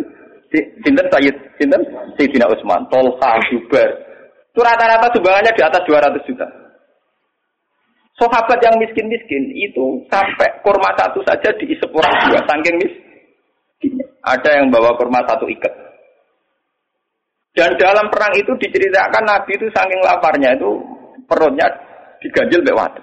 Sinten 0.53 1.07
Sayyid, 1.09 1.33
Sinten 1.57 1.81
Sayyidina 2.13 2.45
Utsman, 2.45 2.85
Tolha, 2.93 3.41
Jubair. 3.50 3.89
Itu 4.53 4.62
rata-rata 4.62 5.09
sumbangannya 5.09 5.50
di 5.50 5.62
atas 5.65 5.81
200 5.89 6.29
juta. 6.29 6.45
Sahabat 8.21 8.62
yang 8.62 8.77
miskin-miskin 8.77 9.50
itu 9.57 10.05
sampai 10.13 10.45
kurma 10.62 10.93
satu 10.93 11.25
saja 11.25 11.50
diisep 11.57 11.89
orang 11.89 12.13
dua, 12.29 12.41
saking 12.45 12.77
miskin. 12.77 13.97
Ada 14.21 14.62
yang 14.62 14.69
bawa 14.69 14.93
kurma 14.93 15.25
satu 15.25 15.50
ikat. 15.50 15.73
Dan 17.57 17.73
dalam 17.81 18.13
perang 18.13 18.33
itu 18.38 18.53
diceritakan 18.62 19.25
Nabi 19.25 19.57
itu 19.57 19.65
saking 19.73 20.01
laparnya 20.05 20.53
itu 20.53 20.69
perutnya 21.25 21.65
diganjil 22.21 22.62
bewat. 22.62 22.93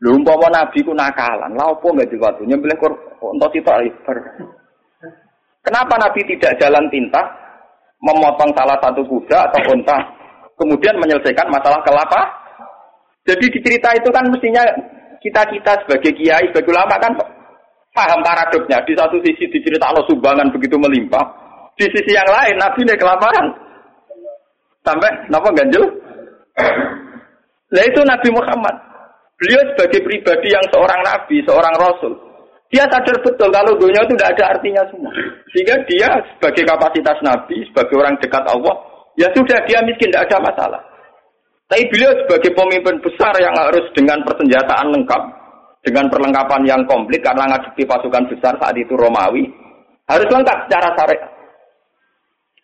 Lu 0.00 0.16
umpama 0.16 0.48
Nabi 0.48 0.80
ku 0.80 0.96
nakalan, 0.96 1.52
lha 1.52 1.68
opo 1.68 1.92
enggak 1.92 2.08
diwatu 2.08 2.48
nyembelih 2.48 2.80
untuk 3.22 3.50
itu 3.54 3.66
ibar. 3.66 4.16
Kenapa 5.62 5.94
Nabi 6.00 6.20
tidak 6.24 6.56
jalan 6.62 6.86
tinta 6.88 7.22
memotong 8.00 8.50
salah 8.54 8.78
satu 8.78 9.02
kuda 9.04 9.50
atau 9.50 9.60
unta 9.74 9.98
kemudian 10.54 10.94
menyelesaikan 11.02 11.50
masalah 11.50 11.82
kelapa 11.82 12.38
jadi 13.28 13.44
di 13.44 13.60
cerita 13.60 13.92
itu 13.92 14.08
kan 14.08 14.24
mestinya 14.32 14.64
kita-kita 15.20 15.84
sebagai 15.84 16.16
kiai, 16.16 16.48
sebagai 16.48 16.72
ulama 16.72 16.96
kan 16.96 17.12
paham 17.92 18.24
paradoknya. 18.24 18.80
Di 18.88 18.96
satu 18.96 19.20
sisi 19.20 19.44
diceritakan 19.52 20.00
sumbangan 20.08 20.48
begitu 20.48 20.80
melimpah, 20.80 21.28
di 21.76 21.84
sisi 21.92 22.16
yang 22.16 22.24
lain 22.24 22.56
Nabi 22.56 22.80
ini 22.88 22.96
kelaparan. 22.96 23.46
Sampai 24.80 25.12
kenapa 25.28 25.52
ganjil? 25.52 25.84
Nah 27.68 27.82
itu 27.84 28.00
Nabi 28.00 28.28
Muhammad. 28.32 28.76
Beliau 29.36 29.60
sebagai 29.70 30.00
pribadi 30.02 30.48
yang 30.50 30.64
seorang 30.72 30.98
nabi, 31.04 31.36
seorang 31.44 31.74
rasul. 31.78 32.10
Dia 32.68 32.84
sadar 32.92 33.16
betul 33.24 33.48
kalau 33.48 33.72
dunia 33.80 34.04
itu 34.04 34.12
tidak 34.12 34.36
ada 34.36 34.44
artinya 34.52 34.82
semua. 34.92 35.12
Sehingga 35.56 35.76
dia 35.88 36.08
sebagai 36.36 36.68
kapasitas 36.68 37.16
nabi, 37.24 37.64
sebagai 37.72 37.96
orang 37.96 38.20
dekat 38.20 38.44
Allah, 38.44 38.76
ya 39.16 39.28
sudah 39.32 39.56
dia 39.64 39.80
miskin, 39.88 40.12
tidak 40.12 40.28
ada 40.28 40.36
masalah. 40.44 40.80
Tapi 41.68 41.84
beliau 41.88 42.12
sebagai 42.24 42.52
pemimpin 42.52 42.96
besar 43.00 43.32
yang 43.40 43.56
harus 43.56 43.84
dengan 43.96 44.20
persenjataan 44.24 44.88
lengkap, 44.92 45.22
dengan 45.84 46.04
perlengkapan 46.12 46.62
yang 46.68 46.80
komplit 46.84 47.24
karena 47.24 47.48
ngadepi 47.48 47.88
pasukan 47.88 48.24
besar 48.36 48.52
saat 48.60 48.76
itu 48.76 48.92
Romawi, 48.92 49.48
harus 50.08 50.28
lengkap 50.28 50.68
secara 50.68 50.88
syariat. 50.96 51.30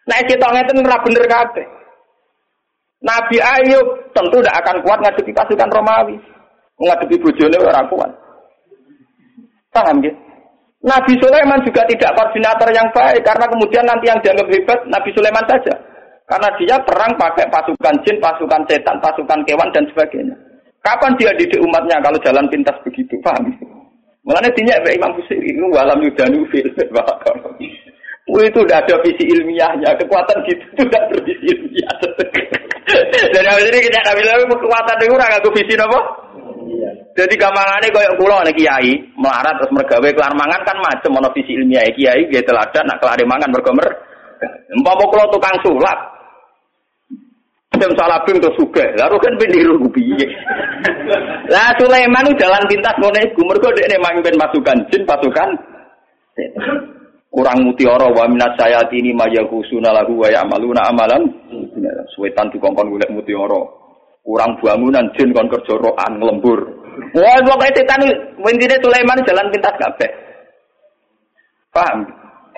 Nah, 0.04 0.20
cetongnya 0.28 0.68
itu 0.68 0.72
ngerap 0.84 1.00
bener 1.00 1.24
kabeh. 1.24 1.66
Nabi 3.04 3.36
Ayub 3.40 3.88
tentu 4.12 4.36
tidak 4.40 4.56
akan 4.64 4.76
kuat 4.84 4.98
ngadepi 5.00 5.32
pasukan 5.32 5.68
Romawi. 5.72 6.16
Ngadepi 6.80 7.16
bojone 7.20 7.56
orang 7.60 7.88
kuat. 7.88 8.12
Paham 9.74 9.98
ya? 10.06 10.14
Nabi 10.84 11.16
Sulaiman 11.18 11.58
juga 11.66 11.82
tidak 11.90 12.14
koordinator 12.14 12.68
yang 12.70 12.86
baik 12.94 13.24
karena 13.26 13.48
kemudian 13.50 13.84
nanti 13.88 14.06
yang 14.06 14.20
dianggap 14.22 14.46
hebat 14.52 14.78
Nabi 14.86 15.10
Sulaiman 15.16 15.42
saja. 15.50 15.74
Karena 16.24 16.48
dia 16.56 16.76
perang 16.86 17.12
pakai 17.20 17.50
pasukan 17.52 17.94
jin, 18.06 18.16
pasukan 18.22 18.62
setan, 18.64 18.96
pasukan 19.02 19.44
kewan 19.44 19.68
dan 19.74 19.84
sebagainya. 19.92 20.36
Kapan 20.80 21.16
dia 21.16 21.32
didik 21.36 21.60
umatnya 21.64 22.00
kalau 22.00 22.20
jalan 22.20 22.44
pintas 22.52 22.76
begitu? 22.84 23.16
Paham? 23.24 23.48
Mengenai 24.24 24.56
dinyak 24.56 24.84
Imam 24.88 25.12
Busiri 25.16 25.52
itu 25.52 25.68
walam 25.68 26.00
yudanu 26.00 26.48
fil 26.48 26.64
itu 28.24 28.58
udah 28.64 28.80
ada 28.80 28.96
visi 29.04 29.24
ilmiahnya, 29.36 30.00
kekuatan 30.00 30.36
gitu 30.48 30.64
itu 30.72 30.82
udah 30.88 31.02
ilmiah. 31.44 31.96
Dan 33.36 33.44
ini 33.68 33.78
kita 33.84 34.00
nabi 34.00 34.24
lagi 34.24 34.48
kekuatan 34.48 34.96
itu 34.96 35.12
orang 35.12 35.44
visi 35.52 35.74
apa? 35.76 36.23
Jadi 37.14 37.34
gampangannya 37.38 37.94
kayak 37.94 38.16
pulau 38.18 38.42
nih 38.42 38.54
kiai 38.58 38.92
melarat 39.14 39.54
terus 39.60 39.74
mergawe 39.74 40.08
kelar 40.10 40.34
mangan 40.34 40.60
kan 40.66 40.76
macam 40.82 41.10
mana 41.14 41.28
visi 41.30 41.54
ilmiah 41.54 41.86
kiai 41.94 42.26
dia 42.28 42.42
teladan 42.42 42.84
nak 42.86 42.98
kelar 42.98 43.20
mangan 43.24 43.50
bergomer. 43.54 43.88
Empam 44.74 45.00
kalau 45.08 45.30
tukang 45.30 45.56
sulap, 45.62 46.14
Jam 47.78 47.90
salah 47.98 48.22
bim 48.22 48.38
terus 48.38 48.54
suka. 48.54 48.84
Lalu 48.94 49.16
kan 49.18 49.34
pendiru 49.34 49.76
piye. 49.90 50.26
Lah 51.50 51.74
Sulaiman 51.78 52.26
jalan 52.38 52.62
pintas 52.70 52.94
ngono 53.02 53.18
iku. 53.18 53.42
Mergo 53.46 53.68
dekne 53.74 53.98
mamimpin 53.98 54.38
pasukan 54.38 54.78
jin, 54.90 55.02
pasukan 55.02 55.48
kurang 57.34 57.66
mutiara 57.66 58.06
wa 58.14 58.30
minat 58.30 58.54
sayati 58.54 59.02
ini 59.02 59.10
mayakusuna 59.10 59.90
lahu 59.90 60.22
wa 60.22 60.28
ya'maluna 60.30 60.86
amalan. 60.86 61.22
Suwetan 62.14 62.50
dikongkon 62.54 62.94
golek 62.94 63.10
mutiara. 63.10 63.62
Kurang 64.24 64.56
bangunan 64.64 65.04
jin 65.20 65.36
kon 65.36 65.52
kerja 65.52 65.76
roan 65.76 66.12
lembur. 66.16 66.64
Wah, 67.12 67.38
pokoke 67.44 67.76
setan 67.76 68.00
intine 68.40 68.80
Sulaiman 68.80 69.20
jalan 69.28 69.52
pintas 69.52 69.76
kabeh. 69.76 70.10
Paham? 71.68 72.08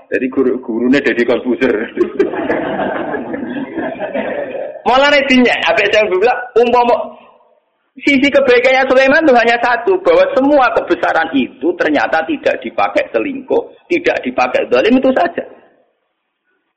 Jadi 0.06 0.26
guru-gurunya 0.30 1.02
jadi 1.02 1.22
konfuser. 1.26 1.74
Malah 4.86 5.10
netinya, 5.10 5.50
apa 5.66 5.82
saya 5.90 6.06
bilang, 6.06 6.38
umpama 6.54 6.94
sisi 7.98 8.30
kebaikannya 8.30 8.86
Sulaiman 8.86 9.26
itu 9.26 9.34
hanya 9.34 9.58
satu, 9.58 9.98
bahwa 10.06 10.22
semua 10.38 10.70
kebesaran 10.78 11.26
itu 11.34 11.74
ternyata 11.74 12.22
tidak 12.30 12.54
dipakai 12.62 13.02
selingkuh, 13.10 13.66
tidak 13.90 14.22
dipakai 14.22 14.62
zalim 14.70 14.94
itu 14.94 15.10
saja. 15.10 15.42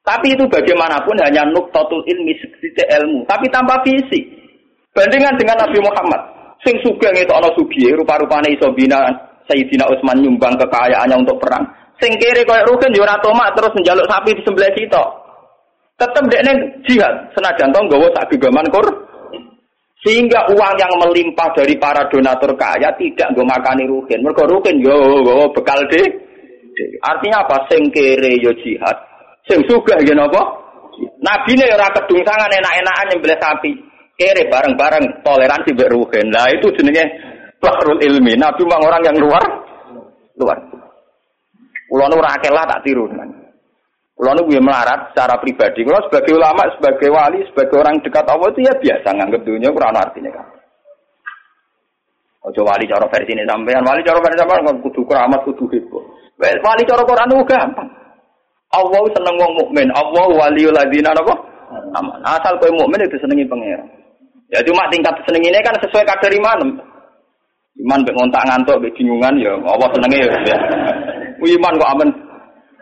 Tapi 0.02 0.34
itu 0.34 0.42
bagaimanapun 0.50 1.22
hanya 1.22 1.46
nuktatul 1.54 2.02
ilmi 2.10 2.34
sedikit 2.42 2.90
ilmu, 2.98 3.30
tapi 3.30 3.46
tanpa 3.54 3.78
visi. 3.86 4.39
Bandingan 4.94 5.36
dengan 5.38 5.58
Nabi 5.62 5.80
Muhammad. 5.82 6.22
Sing 6.66 6.76
sugih 6.84 7.12
ngetokno 7.16 7.50
sugih 7.56 7.96
rupa-rupane 7.96 8.52
iso 8.52 8.68
bina 8.76 9.08
Sayyidina 9.48 9.88
Utsman 9.90 10.20
nyumbang 10.20 10.60
kekayaannya 10.60 11.24
untuk 11.24 11.40
perang. 11.40 11.64
Sing 12.00 12.16
kiri 12.16 12.48
koyo 12.48 12.64
Rukin 12.70 12.96
yo 12.96 13.04
ora 13.04 13.20
tomak 13.20 13.52
terus 13.56 13.76
njaluk 13.76 14.08
sapi 14.08 14.32
di 14.36 14.44
sebelah 14.44 14.72
situ. 14.72 15.04
Tetep 16.00 16.24
dekne 16.32 16.54
jihad 16.88 17.12
senajan 17.36 17.76
to 17.76 17.80
nggawa 17.84 18.08
sak 18.16 18.32
gegaman 18.32 18.68
kur. 18.72 18.88
Sehingga 20.00 20.48
uang 20.56 20.80
yang 20.80 20.96
melimpah 20.96 21.52
dari 21.52 21.76
para 21.76 22.08
donatur 22.08 22.56
kaya 22.56 22.88
tidak 22.96 23.28
nggo 23.36 23.44
makani 23.44 23.84
Rukin. 23.84 24.24
Mergo 24.24 24.48
Rukin 24.48 24.80
yo 24.80 24.96
nggawa 24.96 25.52
bekal 25.52 25.80
deh. 25.92 26.08
Artinya 27.04 27.44
apa? 27.44 27.68
Sing 27.68 27.92
kiri 27.92 28.40
yo 28.40 28.56
jihad. 28.64 28.96
Sing 29.44 29.60
sugih 29.68 30.00
yo 30.08 30.16
napa? 30.16 30.40
Nabi 31.20 31.56
ini 31.56 31.68
ora 31.68 31.88
kedungsangan 31.96 32.52
enak-enakan 32.52 33.08
nyembelih 33.12 33.40
sapi. 33.40 33.72
Kere 34.20 34.52
bareng-bareng 34.52 35.24
toleransi 35.24 35.72
mbek 35.72 35.92
ruhen. 35.96 36.28
Nah 36.28 36.52
itu 36.52 36.68
jenenge 36.76 37.08
bahrul 37.64 38.04
ilmi. 38.04 38.36
Nabi 38.36 38.68
memang 38.68 38.84
orang 38.84 39.04
yang 39.08 39.16
luar 39.16 39.44
luar. 40.36 40.60
Kulo 41.88 42.04
nu 42.12 42.20
ora 42.20 42.36
lah 42.36 42.66
tak 42.68 42.84
tiru. 42.84 43.08
Kulo 43.08 44.32
nu 44.36 44.42
melarat 44.60 45.16
secara 45.16 45.40
pribadi. 45.40 45.88
Kulo 45.88 46.04
sebagai 46.12 46.36
ulama, 46.36 46.68
sebagai 46.76 47.08
wali, 47.08 47.48
sebagai 47.48 47.80
orang 47.80 47.96
dekat 48.04 48.28
Allah 48.28 48.48
itu 48.52 48.60
ya 48.68 48.74
biasa 48.76 49.08
nganggep 49.08 49.42
dunia 49.48 49.72
kurang 49.72 49.96
artinya 49.96 50.32
kan. 50.36 50.48
Ojo 52.40 52.62
wali 52.64 52.88
cara 52.88 53.08
versi 53.08 53.36
ini 53.36 53.44
sampean, 53.44 53.84
wali 53.84 54.04
cara 54.04 54.20
versi 54.20 54.40
sampean 54.40 54.80
kudu 54.84 55.02
keramat, 55.08 55.44
kudu 55.48 55.64
heboh. 55.72 56.04
Wali 56.40 56.84
cara 56.88 57.04
Quran 57.08 57.32
itu 57.36 57.44
gampang. 57.48 57.90
Allah 58.70 59.02
seneng 59.16 59.36
wong 59.40 59.54
mukmin. 59.60 59.88
Allah 59.92 60.28
waliul 60.30 60.76
ladzina 60.76 61.12
napa? 61.12 61.36
Aman. 61.98 62.22
Asal 62.22 62.56
kowe 62.62 62.70
mukmin 62.70 63.02
itu 63.02 63.18
senengi 63.18 63.44
pangeran. 63.50 63.88
Ya 64.50 64.60
cuma 64.66 64.90
tingkat 64.90 65.14
seneng 65.30 65.46
ini 65.46 65.62
kan 65.62 65.78
sesuai 65.78 66.06
kadar 66.10 66.32
iman. 66.34 66.82
Iman 67.80 68.02
mbek 68.02 68.18
ngontak 68.18 68.44
ngantuk 68.50 68.82
mbek 68.82 68.94
bingungan 68.98 69.38
ya 69.38 69.54
Allah 69.62 69.88
senenge 69.94 70.20
ya. 70.26 70.58
Iman 71.56 71.80
kok 71.80 71.92
aman. 71.96 72.10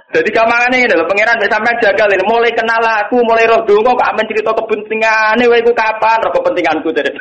Jadi 0.08 0.32
kamangane 0.32 0.88
ini 0.88 0.96
lho 0.96 1.04
pangeran 1.04 1.36
mbek 1.36 1.52
sampean 1.52 1.78
jagal 1.84 2.08
ini 2.08 2.24
mulai 2.24 2.56
kenal 2.56 2.80
aku, 2.80 3.20
mulai 3.28 3.46
roh 3.46 3.62
donga 3.68 3.92
kok 3.94 4.10
aman 4.16 4.30
cerita 4.32 4.52
kepentingane 4.56 5.44
wae 5.46 5.60
iku 5.60 5.76
kapan 5.76 6.24
roh 6.24 6.32
kepentinganku 6.32 6.90
dari. 6.96 7.12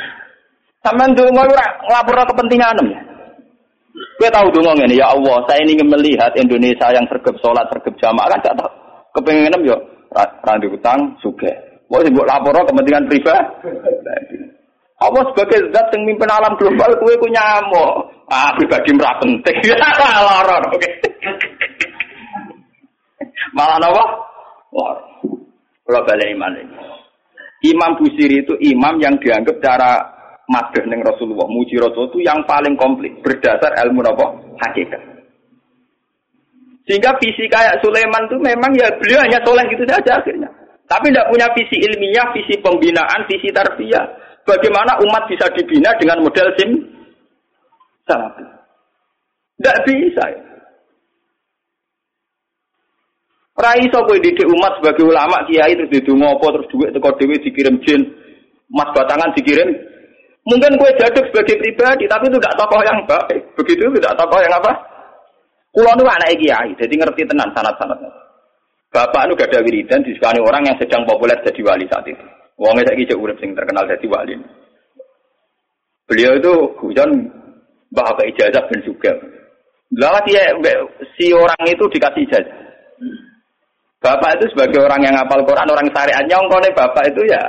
Sampean 0.84 1.12
donga 1.12 1.44
ora 1.44 1.66
nglapor 1.84 2.32
kepentingan. 2.32 2.80
Kowe 4.16 4.28
tahu 4.32 4.48
donga 4.48 4.72
ngene 4.80 4.96
ya 4.96 5.12
Allah, 5.12 5.44
saya 5.44 5.60
ingin 5.68 5.84
melihat 5.92 6.32
Indonesia 6.40 6.88
yang 6.88 7.04
sergap 7.12 7.36
sholat, 7.44 7.68
sergap 7.68 7.92
jamaah 8.00 8.32
kan 8.32 8.40
gak 8.40 8.56
tahu. 8.56 8.72
Kepengen 9.20 9.60
yo 9.68 9.76
ra 10.16 10.24
utang 10.56 11.20
sugih. 11.20 11.69
Sih 11.90 12.12
buat 12.14 12.28
lapor 12.30 12.54
kepentingan 12.54 13.10
pribadi. 13.10 14.38
Allah 15.00 15.22
sebagai 15.32 15.58
zat 15.74 15.90
yang 15.90 16.06
mimpin 16.06 16.30
alam 16.30 16.54
global, 16.54 16.92
kue 17.02 17.18
ku 17.18 17.26
nyamuk. 17.26 17.92
Ah, 18.30 18.54
pribadi 18.54 18.94
merah 18.94 19.16
penting. 19.18 19.56
Lorong, 20.28 20.70
oke. 20.70 20.90
Malah 23.56 23.80
apa? 23.82 24.04
Lorong. 24.70 25.08
Kalau 25.82 26.06
balik 26.06 26.28
iman 26.30 26.54
ini. 26.62 26.76
Imam 27.66 27.98
Busiri 27.98 28.40
itu 28.40 28.54
imam 28.62 29.02
yang 29.02 29.18
dianggap 29.18 29.58
cara 29.58 29.98
madah 30.46 30.84
neng 30.86 31.02
Rasulullah, 31.02 31.50
muji 31.50 31.76
Rasul 31.76 32.08
itu 32.14 32.18
yang 32.22 32.40
paling 32.46 32.78
komplit 32.78 33.12
berdasar 33.20 33.74
ilmu 33.86 34.06
apa? 34.06 34.26
Hakikat. 34.62 35.02
Sehingga 36.86 37.14
visi 37.18 37.50
kayak 37.50 37.82
Sulaiman 37.82 38.30
itu 38.30 38.36
memang 38.38 38.70
ya 38.78 38.88
beliau 38.98 39.20
hanya 39.22 39.38
soleh 39.42 39.64
gitu 39.70 39.84
saja 39.86 40.18
akhirnya. 40.18 40.50
Tapi 40.90 41.06
tidak 41.14 41.30
punya 41.30 41.46
visi 41.54 41.76
ilmiah, 41.86 42.26
visi 42.34 42.58
pembinaan, 42.58 43.22
visi 43.30 43.46
tarbiyah. 43.54 44.02
Bagaimana 44.42 44.98
umat 45.06 45.30
bisa 45.30 45.46
dibina 45.54 45.94
dengan 46.02 46.18
model 46.26 46.50
sim 46.58 46.70
salafi. 48.10 48.42
Tidak 49.62 49.78
bisa. 49.86 50.24
Rai 53.60 53.86
so 53.92 54.02
kowe 54.02 54.18
didik 54.18 54.48
umat 54.50 54.80
sebagai 54.80 55.04
ulama 55.06 55.44
kiai 55.46 55.76
terus 55.76 55.92
didungo 55.92 56.26
apa 56.32 56.58
terus 56.58 56.70
duit 56.72 56.90
teko 56.96 57.12
dhewe 57.20 57.36
dikirim 57.44 57.76
jin, 57.86 58.02
emas 58.72 58.90
batangan 58.96 59.30
dikirim. 59.36 59.68
Mungkin 60.48 60.80
kue 60.80 60.90
jaduk 60.96 61.28
sebagai 61.28 61.60
pribadi, 61.60 62.08
tapi 62.08 62.32
itu 62.32 62.40
tidak 62.40 62.56
tokoh 62.56 62.80
yang 62.80 62.98
baik. 63.04 63.44
Begitu 63.60 63.84
tidak 64.00 64.16
tokoh 64.16 64.40
yang 64.40 64.56
apa? 64.56 64.72
Kulo 65.70 65.92
nu 65.94 66.08
anak 66.08 66.34
kiai, 66.40 66.72
jadi 66.80 66.94
ngerti 66.96 67.28
tenan 67.28 67.52
sanat-sanatnya. 67.52 68.19
Bapak 68.90 69.30
nu 69.30 69.38
gak 69.38 69.54
ada 69.54 69.62
wiridan 69.62 70.02
disukani 70.02 70.42
orang 70.42 70.66
yang 70.66 70.76
sedang 70.82 71.06
populer 71.06 71.38
jadi 71.46 71.62
wali 71.62 71.86
saat 71.86 72.02
itu. 72.10 72.26
Wongnya 72.58 72.90
saya 72.90 73.14
urip 73.14 73.38
sing 73.38 73.54
terkenal 73.54 73.86
jadi 73.86 74.06
wali. 74.10 74.34
Beliau 76.10 76.34
itu 76.34 76.52
hujan 76.82 77.30
bapak 77.94 78.26
ijazah 78.34 78.66
dan 78.66 78.80
juga. 78.82 79.14
Lalu 79.94 80.20
dia 80.26 80.42
si 81.14 81.30
orang 81.30 81.62
itu 81.70 81.86
dikasih 81.86 82.26
ijazah. 82.26 82.58
Bapak 84.02 84.40
itu 84.40 84.50
sebagai 84.56 84.82
orang 84.82 85.06
yang 85.06 85.14
ngapal 85.14 85.44
Quran, 85.44 85.70
orang 85.70 85.86
syariat 85.92 86.24
nyongkone 86.26 86.72
bapak 86.72 87.14
itu 87.14 87.22
ya 87.30 87.42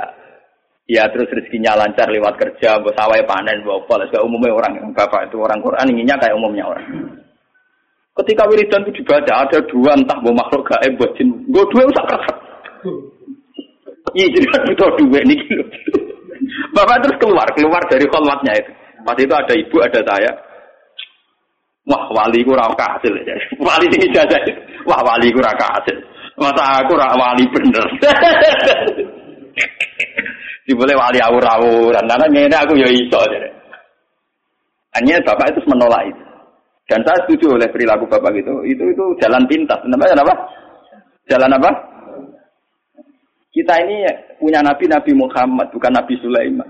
ya 0.86 1.08
terus 1.10 1.30
rezekinya 1.32 1.74
lancar 1.74 2.06
lewat 2.12 2.36
kerja, 2.36 2.76
bos 2.82 2.92
sawai 2.92 3.24
panen, 3.24 3.64
bopol, 3.64 4.02
segala 4.06 4.28
umumnya 4.28 4.52
orang 4.52 4.92
bapak 4.92 5.32
itu 5.32 5.40
orang 5.40 5.58
Quran 5.64 5.90
inginnya 5.90 6.20
kayak 6.20 6.36
umumnya 6.36 6.68
orang. 6.68 6.86
Ketika 8.12 8.44
wiridan 8.44 8.84
itu 8.84 9.00
dibaca 9.00 9.32
ada 9.48 9.58
dua 9.72 9.96
entah 9.96 10.18
mau 10.20 10.36
makhluk 10.36 10.68
gaib 10.68 11.00
buat 11.00 11.16
jin. 11.16 11.32
Gue 11.48 11.64
dua 11.72 11.88
usah 11.88 12.04
kerasa. 12.04 12.34
Iya 14.12 14.26
jadi 14.36 14.46
kan 14.52 14.60
butuh 14.68 14.88
dua 15.00 15.18
ini 15.24 15.34
gitu. 15.48 15.64
Bapak 16.76 17.00
terus 17.00 17.16
keluar, 17.16 17.48
keluar 17.56 17.80
dari 17.88 18.04
kolmatnya 18.12 18.52
itu. 18.60 18.72
Pas 19.02 19.16
itu 19.16 19.32
ada 19.32 19.54
ibu, 19.56 19.76
ada 19.80 20.00
saya. 20.04 20.32
Wah 21.88 22.04
wali 22.14 22.44
ku 22.46 22.52
raka 22.54 23.00
ya. 23.02 23.36
Wali 23.58 23.86
ini 23.90 24.06
jasa 24.14 24.38
Wah 24.86 25.00
wali 25.02 25.32
ku 25.32 25.40
raka 25.40 25.66
hasil. 25.80 25.96
Masa 26.36 26.84
aku 26.84 26.94
rak 26.94 27.16
wali 27.16 27.44
bener. 27.48 27.84
Dibulai 30.68 30.94
wali 30.94 31.18
awur-awuran. 31.18 32.04
Karena 32.06 32.26
ini 32.28 32.54
aku 32.54 32.78
ya 32.78 32.86
iso. 32.86 33.18
Hanya 34.94 35.18
bapak 35.24 35.56
itu 35.56 35.60
menolak 35.66 36.06
itu. 36.06 36.21
Dan 36.90 37.00
saya 37.06 37.18
setuju 37.24 37.56
oleh 37.56 37.68
perilaku 37.70 38.04
bapak 38.10 38.34
itu. 38.36 38.54
Itu 38.66 38.84
itu 38.90 39.04
jalan 39.22 39.46
pintas. 39.46 39.80
Namanya 39.86 40.22
apa? 40.22 40.34
Jalan 41.30 41.54
apa? 41.54 41.70
Kita 43.52 43.74
ini 43.84 44.08
punya 44.40 44.64
nabi 44.64 44.88
Nabi 44.88 45.12
Muhammad, 45.12 45.68
bukan 45.70 45.92
Nabi 45.92 46.16
Sulaiman. 46.24 46.68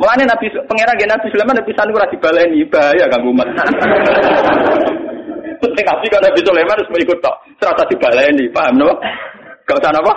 Mulanya 0.00 0.32
Nabi 0.32 0.48
pangeran 0.64 0.96
gak 0.96 1.12
Nabi 1.12 1.28
Sulaiman 1.28 1.56
Nabi 1.60 1.72
Sanu 1.76 1.92
ora 1.92 2.08
dibaleni 2.08 2.64
bahaya 2.72 3.04
kan 3.04 3.20
umat. 3.20 3.48
Sing 5.60 5.86
nabi 5.86 6.06
kan 6.08 6.24
Nabi 6.24 6.40
Sulaiman 6.40 6.72
harus 6.72 6.88
mengikut 6.88 7.20
tok. 7.20 7.36
Serasa 7.60 7.84
dibaleni, 7.84 8.48
paham 8.48 8.80
no? 8.80 8.96
Gak 9.68 9.76
usah 9.76 9.92
apa? 9.92 10.14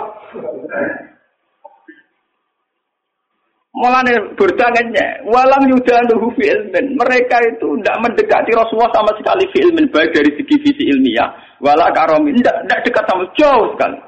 Mulane 3.74 4.38
berdangannya, 4.38 5.26
walam 5.26 5.66
yudaluhu 5.66 6.30
fi 6.38 6.46
ilmin. 6.46 6.94
Mereka 6.94 7.36
itu 7.42 7.74
tidak 7.82 8.06
mendekati 8.06 8.54
Rasulullah 8.54 8.94
sama 8.94 9.10
sekali 9.18 9.42
fi 9.50 9.66
baik 9.66 10.14
dari 10.14 10.30
segi 10.38 10.56
visi 10.62 10.84
ilmiah, 10.94 11.26
wala 11.58 11.90
karomi, 11.90 12.30
tidak, 12.38 12.54
tidak 12.70 12.80
dekat 12.86 13.04
sama 13.10 13.26
jauh 13.34 13.66
sekali. 13.74 13.98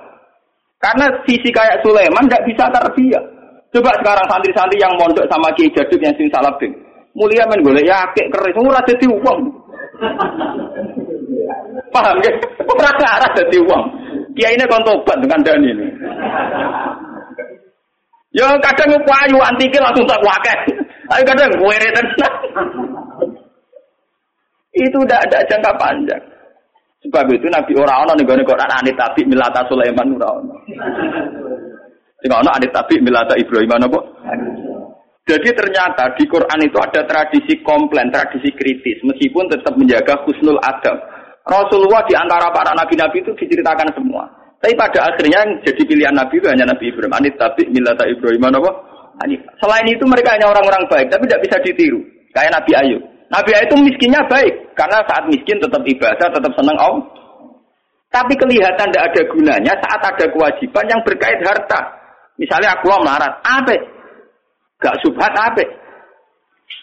Karena 0.79 1.07
visi 1.26 1.50
kayak 1.50 1.83
Sulaiman 1.83 2.31
tidak 2.31 2.46
bisa 2.46 2.64
terbiak. 2.70 3.24
Coba 3.74 3.90
sekarang 3.98 4.26
santri-santri 4.31 4.79
yang 4.79 4.94
mondok 5.02 5.26
sama 5.26 5.50
Kiai 5.59 5.74
Jaduk 5.74 5.98
yang 5.98 6.14
sing 6.14 6.31
salabing. 6.31 6.70
Mulia 7.18 7.42
men 7.50 7.66
golek 7.66 7.90
ya 7.90 8.07
akeh 8.07 8.31
keris, 8.31 8.55
ora 8.62 8.79
dadi 8.87 9.07
uang. 9.11 9.40
Paham 11.94 12.22
ya? 12.22 12.33
Ora 12.70 12.90
arah 12.94 13.31
dadi 13.35 13.59
uang. 13.59 13.85
Kiai 14.38 14.55
ini 14.55 14.64
kon 14.70 14.87
dengan 15.18 15.42
dani 15.42 15.68
ini. 15.74 15.87
Ya 18.37 18.53
kadang 18.61 18.92
payu 19.09 19.40
antike 19.40 19.81
langsung 19.81 20.05
tak 20.05 20.20
wakil. 20.20 20.77
Tapi 21.09 21.22
kadang 21.25 21.49
gue 21.57 21.77
tenang. 21.88 22.37
Itu 24.77 24.99
tidak 25.09 25.25
ada 25.25 25.38
jangka 25.49 25.72
panjang. 25.81 26.22
Sebab 27.01 27.33
itu 27.33 27.49
Nabi 27.49 27.72
orang 27.81 28.05
orang 28.05 28.16
nih 28.20 28.44
Quran 28.44 28.72
anit 28.77 28.96
tapi 29.01 29.25
milata 29.25 29.64
Sulaiman 29.72 30.20
ora 30.20 30.29
ono. 30.37 30.55
Sing 32.20 32.29
ono 32.29 32.51
anit 32.53 32.68
tapi 32.77 33.01
milata 33.01 33.33
Ibrahim 33.40 33.72
apa? 33.72 34.01
Jadi 35.27 35.49
ternyata 35.57 36.12
di 36.14 36.25
Quran 36.29 36.61
itu 36.62 36.79
ada 36.79 37.03
tradisi 37.03 37.59
komplain, 37.66 38.14
tradisi 38.14 38.46
kritis, 38.55 39.03
meskipun 39.03 39.51
tetap 39.51 39.75
menjaga 39.75 40.22
husnul 40.22 40.61
adab. 40.62 40.94
Rasulullah 41.46 42.03
di 42.07 42.14
antara 42.14 42.51
para 42.55 42.75
nabi-nabi 42.75 43.22
itu 43.22 43.35
diceritakan 43.35 43.90
semua. 43.96 44.27
Tapi 44.66 44.74
pada 44.74 45.14
akhirnya 45.14 45.46
yang 45.46 45.62
jadi 45.62 45.79
pilihan 45.79 46.11
Nabi 46.11 46.42
itu 46.42 46.50
hanya 46.50 46.66
Nabi 46.66 46.90
Ibrahim. 46.90 47.14
Anit 47.14 47.38
tapi 47.38 47.70
milata 47.70 48.02
Ibrahim 48.02 48.50
apa? 48.50 48.70
Selain 49.62 49.87
itu 49.87 50.02
mereka 50.11 50.35
hanya 50.35 50.50
orang-orang 50.50 50.90
baik, 50.90 51.07
tapi 51.07 51.31
tidak 51.31 51.46
bisa 51.46 51.57
ditiru. 51.62 52.02
Kayak 52.35 52.59
Nabi 52.59 52.72
Ayub. 52.74 53.02
Nabi 53.31 53.50
Ayub 53.55 53.70
itu 53.70 53.76
miskinnya 53.87 54.26
baik, 54.26 54.74
karena 54.74 55.07
saat 55.07 55.22
miskin 55.31 55.62
tetap 55.62 55.79
ibadah, 55.87 56.26
tetap 56.35 56.50
senang 56.59 56.74
Allah. 56.83 57.07
Tapi 58.11 58.35
kelihatan 58.35 58.90
tidak 58.90 59.07
ada 59.07 59.22
gunanya 59.31 59.72
saat 59.87 60.02
ada 60.02 60.24
kewajiban 60.35 60.90
yang 60.90 61.00
berkait 61.07 61.38
harta. 61.46 61.81
Misalnya 62.35 62.74
aku 62.74 62.90
melarat, 62.90 63.38
apa? 63.46 63.76
Gak 64.83 64.98
subhat 65.07 65.31
apa? 65.31 65.62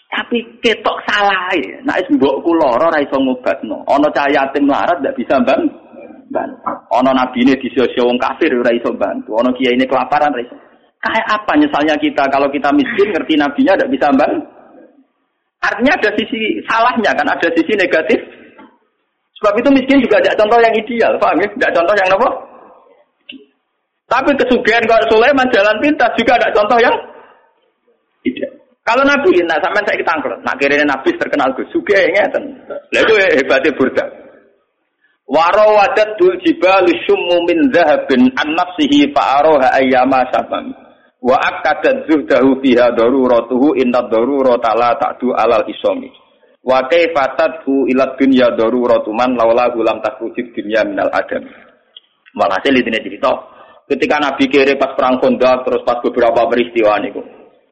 Tapi 0.08 0.40
ketok 0.64 1.04
salah 1.04 1.52
ya. 1.52 1.84
Nah, 1.84 2.00
es 2.00 2.08
mbokku 2.08 2.48
lara 2.56 2.88
ora 2.88 3.04
iso 3.04 3.20
ngobatno. 3.20 3.84
Ana 3.84 4.08
cahaya 4.08 4.48
yatim 4.48 4.72
larat 4.72 5.04
ndak 5.04 5.20
bisa 5.20 5.36
ban. 6.34 6.50
Ban. 6.66 6.74
Ana 6.90 7.14
nabine 7.14 7.54
disio-sio 7.62 8.10
wong 8.10 8.18
kafir 8.18 8.50
ora 8.50 8.74
iso 8.74 8.90
bantu. 8.90 9.38
Ana 9.38 9.54
kiai 9.54 9.78
ini 9.78 9.86
kelaparan 9.86 10.34
ora. 10.34 10.42
Kayak 10.98 11.26
apa 11.30 11.52
misalnya 11.60 11.94
kita 12.00 12.26
kalau 12.32 12.50
kita 12.50 12.74
miskin 12.74 13.14
ngerti 13.14 13.38
nabinya 13.38 13.78
ndak 13.78 13.92
bisa 13.94 14.10
ban? 14.18 14.32
Artinya 15.62 15.92
ada 15.96 16.10
sisi 16.18 16.60
salahnya 16.68 17.12
kan, 17.16 17.24
ada 17.24 17.48
sisi 17.56 17.72
negatif. 17.78 18.20
Sebab 19.40 19.54
itu 19.60 19.68
miskin 19.72 20.00
juga 20.02 20.20
ada 20.20 20.36
contoh 20.36 20.60
yang 20.60 20.74
ideal, 20.76 21.12
paham 21.16 21.40
ya? 21.40 21.48
Tidak 21.48 21.72
contoh 21.72 21.94
yang 21.96 22.10
apa? 22.12 22.28
Tapi 24.04 24.30
kesugihan 24.36 24.84
kalau 24.84 25.04
Sulaiman 25.08 25.48
jalan 25.48 25.76
pintas 25.80 26.12
juga 26.20 26.36
ada 26.36 26.48
contoh 26.52 26.76
yang 26.80 26.92
ideal. 28.28 28.52
Kalau 28.84 29.00
Nabi, 29.00 29.40
nah 29.48 29.56
sampai 29.64 29.80
saya 29.88 29.96
kita 29.96 30.12
angkat, 30.12 30.44
nak 30.44 30.56
kira 30.60 30.76
Nabi 30.84 31.08
terkenal 31.16 31.48
gue, 31.56 31.64
suge 31.72 31.96
ya 31.96 32.04
ngeten. 32.04 32.44
Lah 32.68 33.00
itu 33.00 33.14
hebatnya 33.16 33.72
burda. 33.80 34.04
Warawadat 35.24 36.20
dul 36.20 36.36
jibal 36.44 36.84
summu 37.08 37.48
min 37.48 37.72
zahabin 37.72 38.28
an 38.36 38.48
nafsihi 38.52 39.08
fa'aroha 39.16 39.72
ayyama 39.80 40.28
sabam. 40.28 40.68
Wa 41.24 41.40
akadat 41.40 42.04
zuhdahu 42.12 42.60
fiha 42.60 42.92
daruratuhu 42.92 43.72
inna 43.80 44.04
darurata 44.12 44.76
la 44.76 44.92
ta'du 45.00 45.32
alal 45.32 45.64
isomi. 45.64 46.12
Wa 46.60 46.84
kaifatadhu 46.88 47.88
ila 47.88 48.12
dunya 48.20 48.52
daruratu 48.52 49.12
man 49.16 49.32
laula 49.32 49.72
gulam 49.72 50.04
takrujid 50.04 50.52
dunya 50.52 50.84
minal 50.84 51.08
adam. 51.08 51.48
Walhasil 52.36 52.76
ini 52.76 53.00
cerita. 53.00 53.32
Ketika 53.84 54.16
Nabi 54.16 54.48
kiri 54.48 54.76
pas 54.80 54.96
perang 54.96 55.20
Kondak, 55.20 55.64
terus 55.68 55.84
pas 55.84 56.00
beberapa 56.00 56.48
peristiwa 56.48 56.96
niku. 57.04 57.20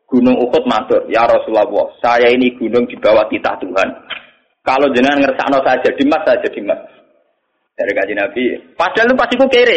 Gunung 0.05 0.37
Uhud 0.45 0.69
matur, 0.69 1.09
ya 1.09 1.25
Rasulullah, 1.25 1.89
saya 2.05 2.29
ini 2.29 2.53
gunung 2.61 2.85
di 2.85 3.01
bawah 3.01 3.25
titah 3.33 3.57
Tuhan. 3.57 3.89
Kalau 4.61 4.93
jenengan 4.93 5.25
ngersakno 5.25 5.65
saya 5.65 5.81
jadi 5.81 6.05
mas, 6.05 6.21
saya 6.29 6.37
jadi 6.45 6.61
mas. 6.69 6.81
Dari 7.73 7.93
kaji 7.97 8.15
Nabi. 8.15 8.43
Padahal 8.77 9.09
itu 9.09 9.17
pasti 9.17 9.35
ku 9.41 9.47
kere. 9.49 9.77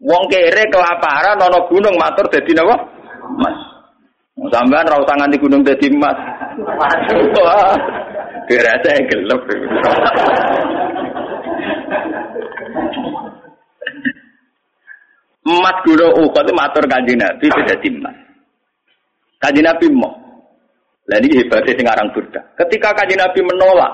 Wong 0.00 0.24
kere 0.32 0.64
kelaparan, 0.72 1.36
nono 1.36 1.68
gunung 1.68 1.94
matur 2.00 2.26
jadi 2.32 2.52
napa? 2.56 2.76
Mas. 3.40 3.56
Sampean 4.50 4.88
ra 4.90 4.98
usah 4.98 5.14
nganti 5.14 5.38
gunung 5.38 5.62
dadi 5.62 5.86
emas. 5.92 6.18
Wah. 7.38 7.76
Dirasa 8.50 8.90
gelap. 9.08 9.40
Emas 15.44 15.76
gunung 15.84 16.12
Uhud 16.18 16.34
itu 16.34 16.52
matur 16.56 16.84
kanjeng 16.88 17.20
Nabi 17.20 17.46
dadi 17.52 17.88
emas. 17.92 18.16
Kaji 19.44 19.60
Nabi 19.60 19.86
mau. 19.92 20.24
Lah 21.04 21.20
ini 21.20 21.36
hebatnya 21.36 21.76
sing 21.76 21.84
aran. 21.84 22.08
Ketika 22.56 22.96
kaji 22.96 23.14
Nabi 23.20 23.40
menolak, 23.44 23.92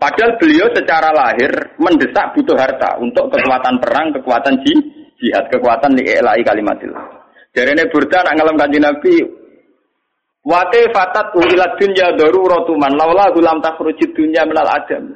padahal 0.00 0.40
beliau 0.40 0.66
secara 0.72 1.12
lahir 1.12 1.52
mendesak 1.76 2.32
butuh 2.32 2.56
harta 2.56 2.96
untuk 2.98 3.28
kekuatan 3.28 3.76
perang, 3.78 4.10
kekuatan 4.16 4.64
jihad, 4.64 5.44
kekuatan 5.52 5.92
li'ilai 6.00 6.40
kalimatillah. 6.40 7.04
Jadi 7.52 7.76
ini 7.76 7.84
Burda 7.92 8.24
nak 8.24 8.34
ngalam 8.40 8.56
kaji 8.56 8.78
Nabi, 8.80 9.14
Wate 10.40 10.88
fatat 10.96 11.36
ila 11.36 11.76
dunya 11.76 12.16
daruratu 12.16 12.72
man 12.80 12.96
laula 12.96 13.28
gulam 13.36 13.60
takhrujid 13.60 14.16
dunya 14.16 14.40
minal 14.48 14.72
adam. 14.72 15.12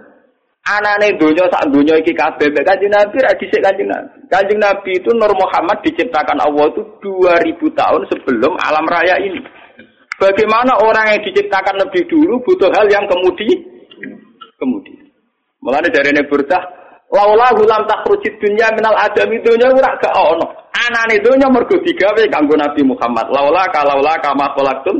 Anane 0.68 1.16
donya 1.16 1.49
sak 1.49 1.73
donya 1.73 1.97
iki 1.97 2.12
kabeh 2.12 2.53
Kanjeng 2.53 2.92
Nabi 2.92 3.16
ra 3.25 3.33
Kanjeng 3.33 3.88
Nabi. 3.88 4.16
Kanjeng 4.29 4.61
Nabi 4.61 4.90
itu 5.01 5.09
Nur 5.16 5.33
Muhammad 5.33 5.81
diciptakan 5.81 6.40
Allah 6.44 6.68
itu 6.73 6.85
2000 7.01 7.57
tahun 7.57 8.03
sebelum 8.12 8.53
alam 8.61 8.85
raya 8.85 9.16
ini. 9.20 9.40
Bagaimana 10.20 10.77
orang 10.85 11.16
yang 11.16 11.20
diciptakan 11.25 11.81
lebih 11.88 12.05
dulu 12.09 12.44
butuh 12.44 12.68
hal 12.77 12.87
yang 12.92 13.05
kemudi 13.09 13.74
kemudi. 14.59 14.95
Mulane 15.64 15.88
darene 15.88 16.23
burdah 16.29 16.62
laula 17.14 17.55
gulam 17.55 17.83
takhrujid 17.87 18.35
dunya 18.43 18.69
minal 18.75 18.97
adam 18.99 19.31
donya 19.45 19.71
ora 19.71 19.95
gak 20.03 20.14
ono. 20.14 20.47
Anane 20.75 21.23
donya 21.23 21.47
mergo 21.47 21.79
digawe 21.79 22.23
kanggo 22.29 22.59
Nabi 22.59 22.83
Muhammad. 22.83 23.31
Laula 23.31 23.64
kalaula 23.71 24.19
kama 24.21 24.51
khalaqtum 24.59 24.97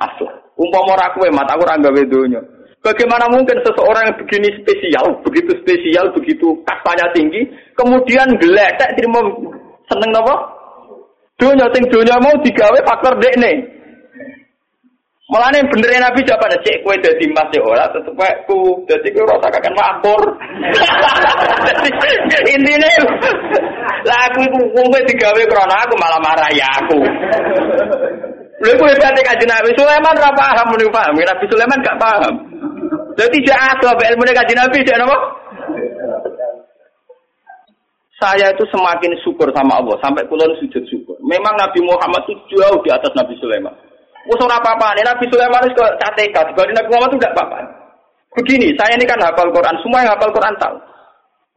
asla. 0.00 0.32
Umpama 0.58 0.96
ora 0.98 1.06
kowe 1.14 1.28
mat 1.30 1.48
aku 1.52 1.62
ora 1.62 1.76
gawe 1.78 2.02
donya. 2.08 2.40
Bagaimana 2.78 3.26
mungkin 3.34 3.58
seseorang 3.66 4.06
yang 4.06 4.16
begini 4.22 4.48
spesial, 4.62 5.06
begitu 5.26 5.50
spesial, 5.66 6.14
begitu 6.14 6.46
kastanya 6.62 7.10
tinggi, 7.10 7.42
kemudian 7.74 8.38
geletek 8.38 8.94
terima 8.94 9.18
seneng 9.90 10.14
apa? 10.14 10.34
Dunia 11.42 11.66
sing 11.74 11.84
dunia 11.90 12.16
mau 12.22 12.34
digawe 12.38 12.78
faktor 12.86 13.18
dekne. 13.18 13.77
Malah 15.28 15.52
nih 15.52 15.60
bener 15.68 15.92
Nabi 16.00 16.24
jawaban 16.24 16.56
cek 16.64 16.80
kue 16.80 16.96
jadi 17.04 17.24
mas 17.36 17.52
ya 17.52 17.60
ora 17.60 17.84
tetep 17.92 18.16
kue 18.16 18.32
ku 18.48 18.80
jadi 18.88 19.08
kue 19.12 19.28
rasa 19.28 19.52
kakek 19.52 19.76
makmur. 19.76 20.22
Intinya 22.56 22.88
lah 24.08 24.20
aku 24.32 24.40
itu 24.48 24.60
kue 24.72 25.00
digawe 25.04 25.42
krono 25.52 25.76
aku 25.84 25.94
malah 26.00 26.20
marah 26.24 26.48
ya 26.56 26.64
aku. 26.80 26.96
Lha 28.64 28.72
kue 28.72 28.88
berarti 28.88 29.20
kajian 29.20 29.52
Nabi 29.52 29.76
Sulaiman 29.76 30.16
ora 30.16 30.32
paham 30.32 30.66
muni 30.72 30.88
paham, 30.88 31.12
Nabi 31.12 31.44
Sulaiman 31.52 31.84
gak 31.84 32.00
paham. 32.00 32.34
Jadi 33.20 33.36
tidak 33.44 33.84
ada 33.84 34.04
ilmu 34.14 34.24
kaji 34.32 34.54
Nabi, 34.56 34.78
tidak 34.80 35.04
apa? 35.04 35.18
Saya 38.16 38.48
itu 38.50 38.64
semakin 38.72 39.12
syukur 39.20 39.52
sama 39.52 39.76
Allah 39.76 39.94
sampai 40.00 40.24
kulon 40.24 40.56
sujud 40.56 40.82
syukur. 40.88 41.20
Memang 41.20 41.52
Nabi 41.60 41.84
Muhammad 41.84 42.24
itu 42.26 42.56
jauh 42.56 42.80
di 42.80 42.88
atas 42.88 43.12
Nabi 43.12 43.36
Sulaiman. 43.36 43.76
Musuh 44.26 44.50
apa 44.50 44.74
apa 44.74 44.98
nih 44.98 45.06
Nabi 45.06 45.24
Sulaiman 45.30 45.62
itu 45.68 45.78
CTK, 45.78 46.36
kalau 46.52 46.72
Nabi 46.74 46.88
Muhammad 46.90 47.10
itu 47.14 47.18
tidak 47.22 47.32
apa-apa. 47.38 47.58
Begini, 48.34 48.68
saya 48.76 48.92
ini 48.98 49.06
kan 49.08 49.18
hafal 49.22 49.48
Quran, 49.54 49.76
semua 49.80 50.04
yang 50.04 50.12
hafal 50.12 50.30
Quran 50.34 50.54
tahu. 50.58 50.76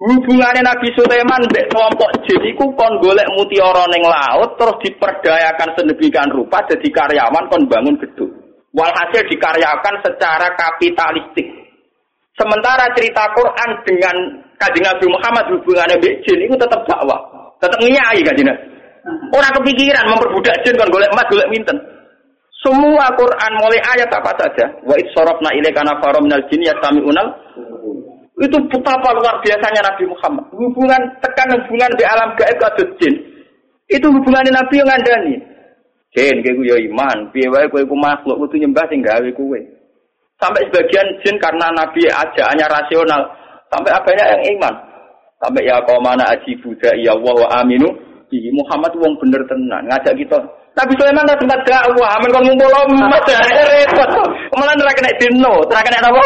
Hubungannya 0.02 0.66
Nabi 0.66 0.90
Sulaiman 0.98 1.46
dengan 1.46 1.70
kelompok 1.70 2.10
jin 2.26 2.42
itu 2.42 2.66
kon 2.74 2.94
golek 3.06 3.28
mutiara 3.38 3.86
ning 3.94 4.02
laut 4.02 4.58
terus 4.58 4.74
diperdayakan 4.82 5.78
sedemikian 5.78 6.26
rupa 6.34 6.58
jadi 6.66 6.90
karyawan 6.90 7.46
kon 7.54 7.70
bangun 7.70 7.94
gedung. 8.02 8.34
Walhasil 8.74 9.22
dikaryakan 9.30 9.96
secara 10.02 10.50
kapitalistik. 10.58 11.46
Sementara 12.34 12.90
cerita 12.98 13.30
Quran 13.38 13.70
dengan 13.86 14.16
kajian 14.58 14.90
Nabi 14.90 15.06
Muhammad 15.06 15.46
hubungannya 15.54 16.02
dengan 16.02 16.18
jin 16.26 16.40
itu 16.50 16.56
tetap 16.58 16.82
dakwah, 16.90 17.22
tetap 17.62 17.78
ngiyai 17.78 18.26
kajian 18.26 18.50
Orang 19.34 19.54
kepikiran 19.62 20.06
memperbudak 20.10 20.66
jin 20.66 20.78
kan 20.82 20.90
golek 20.90 21.14
emas, 21.14 21.30
golek 21.30 21.50
minten. 21.54 21.78
Semua 22.62 23.10
Quran 23.18 23.52
mulai 23.58 23.82
ayat 23.98 24.10
apa 24.14 24.32
saja. 24.38 24.70
Wa 24.86 24.94
itsorofna 24.94 25.50
ilaika 25.58 25.82
nafarum 25.82 26.30
minal 26.30 26.46
jin 26.46 26.62
yastami'unal 26.62 27.28
itu 28.42 28.58
betapa 28.70 29.14
luar 29.18 29.38
biasanya 29.42 29.82
Nabi 29.86 30.04
Muhammad. 30.10 30.46
Hubungan 30.54 31.02
tekan 31.22 31.50
hubungan 31.58 31.92
di 31.98 32.04
alam 32.06 32.34
gaib 32.38 32.58
kados 32.62 32.90
jin. 33.02 33.14
Itu 33.90 34.10
hubungan 34.14 34.46
Nabi 34.50 34.78
yang 34.78 34.90
ngandani. 34.90 35.36
Jin 36.12 36.44
kowe 36.44 36.64
ya 36.66 36.76
iman, 36.92 37.18
piye 37.32 37.48
wae 37.50 37.66
kowe 37.72 37.82
ku 37.88 37.96
makhluk 37.96 38.36
kudu 38.46 38.62
nyembah 38.62 38.86
sing 38.90 39.00
gawe 39.02 39.30
kowe. 39.32 39.60
Sampai 40.38 40.66
sebagian 40.70 41.08
jin 41.22 41.38
karena 41.42 41.70
Nabi 41.74 42.10
ajaannya 42.10 42.66
rasional, 42.66 43.22
sampai 43.70 43.94
banyak 43.94 44.28
yang 44.28 44.44
iman. 44.58 44.74
Sampai 45.42 45.66
ya 45.66 45.82
kau 45.90 45.98
mana 45.98 46.22
aji 46.30 46.54
Buddha 46.62 46.94
ya 47.02 47.18
Allah 47.18 47.34
wa 47.34 47.50
aminu 47.66 47.90
Muhammad 48.32 48.94
wong 48.96 49.18
bener 49.18 49.42
tenan 49.50 49.84
ngajak 49.90 50.14
kita. 50.14 50.38
Nabi 50.72 50.96
Sulaiman 50.96 51.28
dah 51.28 51.36
tempat 51.36 51.60
dakwah, 51.68 52.16
amin 52.16 52.32
kon 52.32 52.48
ngumpul 52.48 52.72
umat 52.96 53.28
repot. 53.28 54.12
Malah 54.56 54.76
ora 54.80 54.94
kena 54.96 55.12
dino, 55.20 55.60
ora 55.68 55.84
kena 55.84 56.00
apa? 56.00 56.24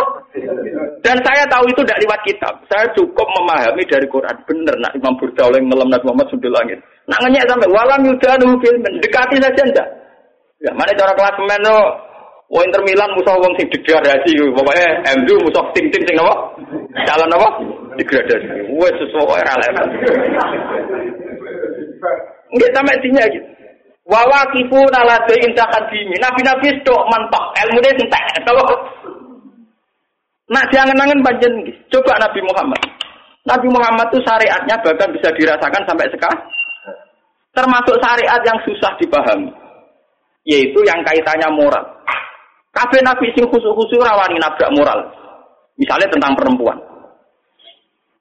Dan 1.02 1.18
saya 1.26 1.46
tahu 1.50 1.66
itu 1.70 1.82
tidak 1.82 2.02
lewat 2.06 2.20
kitab. 2.26 2.54
Saya 2.70 2.86
cukup 2.94 3.26
memahami 3.26 3.82
dari 3.90 4.06
Quran. 4.06 4.38
Benar, 4.46 4.76
nak 4.82 4.94
Imam 4.94 5.18
Burda 5.18 5.50
oleh 5.50 5.62
ngelam 5.62 5.90
Nabi 5.90 6.06
Muhammad 6.06 6.28
sudah 6.30 6.52
langit. 6.54 6.78
Nak 7.10 7.22
ngenyek 7.26 7.46
sampai 7.50 7.70
walam 7.74 8.02
yudanu 8.06 8.58
filmen. 8.62 8.94
Dekati 9.02 9.38
saja 9.42 9.62
enggak. 9.66 9.88
Ya, 10.62 10.72
mana 10.78 10.94
cara 10.94 11.14
kelas 11.14 11.38
men 11.46 11.62
lo? 11.66 11.80
Wah 12.46 12.62
Inter 12.62 12.82
Milan 12.86 13.10
musuh 13.18 13.34
wong 13.38 13.54
sing 13.58 13.70
degradasi. 13.74 14.34
Pokoknya 14.54 14.88
MU 15.18 15.36
musuh 15.42 15.66
tim-tim 15.74 16.02
sing 16.06 16.18
apa? 16.22 16.36
Jalan 17.06 17.34
apa? 17.34 17.50
Degradasi. 17.98 18.74
Wes 18.78 18.94
sesuai 18.94 19.42
ra. 19.42 19.54
Enggak 22.54 22.70
sampai 22.78 23.02
tinya 23.02 23.26
gitu. 23.30 23.55
Wawa 24.06 24.46
kifu 24.54 24.80
nalade 24.94 25.34
indah 25.41 25.65
kadimi. 25.74 26.13
Nabi-nabi 26.22 26.70
stok 26.82 27.04
mentok. 27.10 27.46
Ilmu 27.58 27.82
dia 27.82 27.98
entek. 27.98 28.24
Tahu? 28.46 28.62
Nah 30.46 30.62
jangan-jangan 30.70 31.26
panjen 31.26 31.54
coba 31.89 32.13
Nabi 32.22 32.39
Muhammad. 32.46 32.82
Nabi 33.50 33.68
Muhammad 33.70 34.08
itu 34.13 34.22
syariatnya 34.22 34.78
bahkan 34.86 35.10
bisa 35.10 35.34
dirasakan 35.34 35.84
sampai 35.89 36.10
sekarang. 36.13 36.41
Termasuk 37.58 37.98
syariat 37.98 38.41
yang 38.46 38.60
susah 38.62 38.94
dipahami. 39.02 39.50
Yaitu 40.46 40.78
yang 40.86 41.02
kaitannya 41.02 41.50
moral. 41.50 41.82
Kabeh 42.70 43.02
Nabi 43.02 43.34
sing 43.34 43.50
khusus-khusus 43.50 43.98
rawani 44.06 44.38
nabrak 44.38 44.70
moral. 44.78 45.02
Misalnya 45.82 46.06
tentang 46.13 46.38
perempuan. 46.38 46.78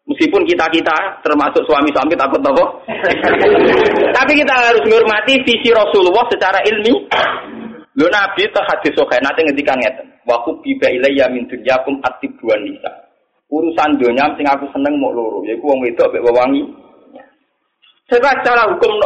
Meskipun 0.05 0.45
kita-kita 0.45 0.93
termasuk 1.25 1.65
suami-suami 1.65 2.13
takut 2.13 2.41
tahu. 2.45 2.61
Tapi 4.17 4.33
kita 4.37 4.53
harus 4.53 4.85
menghormati 4.85 5.41
visi 5.49 5.73
Rasulullah 5.73 6.29
secara 6.29 6.61
ilmi 6.69 6.93
Lho 7.95 8.11
Nabi 8.11 8.43
itu 8.43 8.61
hadis 8.67 8.91
sahih 8.99 9.23
nanti 9.23 9.41
ngendikan 9.47 9.79
ngeten. 9.79 10.07
Wa 10.27 10.43
kubiba 10.43 10.91
ilayya 10.91 11.31
min 11.31 11.47
dunyakum 11.47 12.03
atibuan 12.03 12.59
nisa. 12.67 12.91
Urusan 13.47 13.95
dunia 14.03 14.27
sing 14.35 14.47
aku 14.51 14.67
seneng 14.75 14.99
mau 14.99 15.15
loro, 15.15 15.47
yaiku 15.47 15.71
wong 15.71 15.79
wedok 15.79 16.11
mek 16.11 16.27
wewangi. 16.27 16.63
Secara 18.11 18.67
hukum 18.67 18.99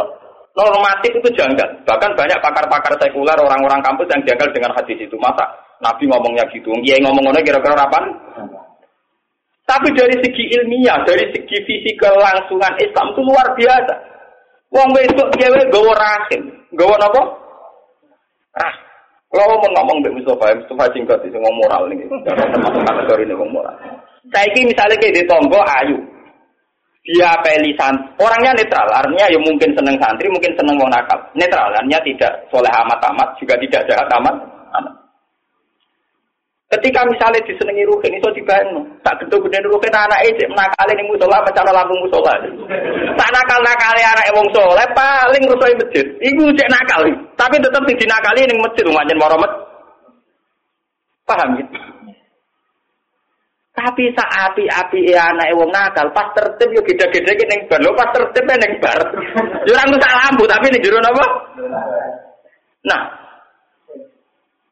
normatif 0.57 1.11
itu 1.21 1.29
janggal. 1.37 1.69
Bahkan 1.85 2.17
banyak 2.17 2.39
pakar-pakar 2.41 2.97
sekuler, 2.97 3.37
orang-orang 3.37 3.77
kampus 3.85 4.09
yang 4.09 4.25
janggal 4.25 4.49
dengan 4.49 4.73
hadis 4.73 4.97
itu. 4.97 5.13
Masa 5.21 5.45
Nabi 5.85 6.09
ngomongnya 6.09 6.49
gitu, 6.49 6.73
Kiai 6.81 6.97
ngomong 7.05 7.29
ngono 7.29 7.39
kira-kira 7.45 7.77
apa? 7.77 7.99
Tapi 9.69 9.87
dari 9.93 10.17
segi 10.25 10.49
ilmiah, 10.49 10.97
dari 11.05 11.29
segi 11.29 11.57
visi 11.61 11.93
kelangsungan 11.93 12.73
Islam 12.81 13.13
itu 13.13 13.21
luar 13.21 13.53
biasa. 13.53 13.95
Wong 14.73 14.89
wedok 14.97 15.29
dhewe 15.37 15.61
gawa 15.69 15.93
rahim. 15.93 16.41
Gawa 16.73 16.97
napa? 16.97 17.21
Ah, 18.57 18.73
kalau 19.29 19.61
mau 19.61 19.69
ngomong 19.77 20.01
Mbak 20.01 20.13
Mustafa, 20.17 20.57
Mustafa 20.57 20.89
singkat 20.89 21.21
itu 21.21 21.37
ngomong 21.37 21.61
moral 21.61 21.85
nih, 21.85 22.01
termasuk 22.25 22.81
kategori 22.81 23.29
ini 23.29 23.33
ngomong 23.37 23.61
moral. 23.61 23.77
Saya 24.33 24.49
ini 24.57 24.73
misalnya 24.73 24.97
kayak 24.97 25.15
di 25.15 25.23
tonggo 25.29 25.61
ayu, 25.61 25.97
dia 27.05 27.37
pilih 27.45 27.73
santri, 27.77 28.09
orangnya 28.21 28.57
netral, 28.57 28.89
artinya 28.89 29.25
ya 29.29 29.39
mungkin 29.41 29.69
seneng 29.77 29.97
santri, 30.01 30.27
mungkin 30.33 30.53
seneng 30.57 30.75
wong 30.81 30.89
nakal. 30.89 31.17
Netral, 31.37 31.69
artinya 31.77 32.01
tidak 32.01 32.33
soleh 32.49 32.73
amat-amat, 32.73 33.29
juga 33.37 33.53
tidak 33.61 33.81
jahat 33.85 34.09
amat. 34.17 34.35
amat. 34.81 34.93
Ketika 36.69 37.01
misalnya 37.09 37.41
disenengi 37.49 37.81
ruhin, 37.89 38.13
itu 38.13 38.29
dibangun. 38.37 38.85
Tak 39.01 39.17
gedung 39.25 39.41
gede 39.49 39.57
ruhin, 39.65 39.89
anak 39.89 40.21
itu 40.29 40.45
menakali 40.53 40.93
ini 40.93 41.09
musola, 41.09 41.41
mencana 41.41 41.73
lambung 41.73 41.97
musola. 42.05 42.37
Tak 43.17 43.29
nakal 43.33 43.59
nakali 43.65 44.01
anak 44.05 44.29
wong 44.37 44.45
soleh, 44.53 44.85
paling 44.93 45.43
rusoi 45.49 45.73
masjid. 45.81 46.05
Ibu 46.21 46.53
cek 46.53 46.69
nakal. 46.69 47.09
Tapi 47.33 47.57
tetap 47.57 47.81
di 47.89 48.05
nakali 48.05 48.45
ini 48.45 48.53
masjid, 48.61 48.85
umatnya 48.85 49.17
waromet. 49.17 49.51
Paham 51.25 51.57
gitu? 51.57 51.73
Tapi 53.73 54.11
saat 54.13 54.53
api-api 54.53 55.09
anak 55.17 55.55
wong 55.57 55.73
nakal, 55.73 56.05
pas 56.13 56.29
tertib 56.37 56.69
yo 56.69 56.85
gede-gede 56.85 57.49
ning 57.49 57.65
bar. 57.65 57.81
Lho 57.81 57.97
pas 57.97 58.13
tertib 58.13 58.45
ning 58.45 58.77
bar. 58.77 58.99
Yo 59.65 59.73
ora 59.73 59.89
ngusah 59.89 60.13
lampu, 60.21 60.45
tapi 60.45 60.69
ning 60.69 60.85
jero 60.85 61.01
napa? 61.01 61.25
Nah, 62.85 63.01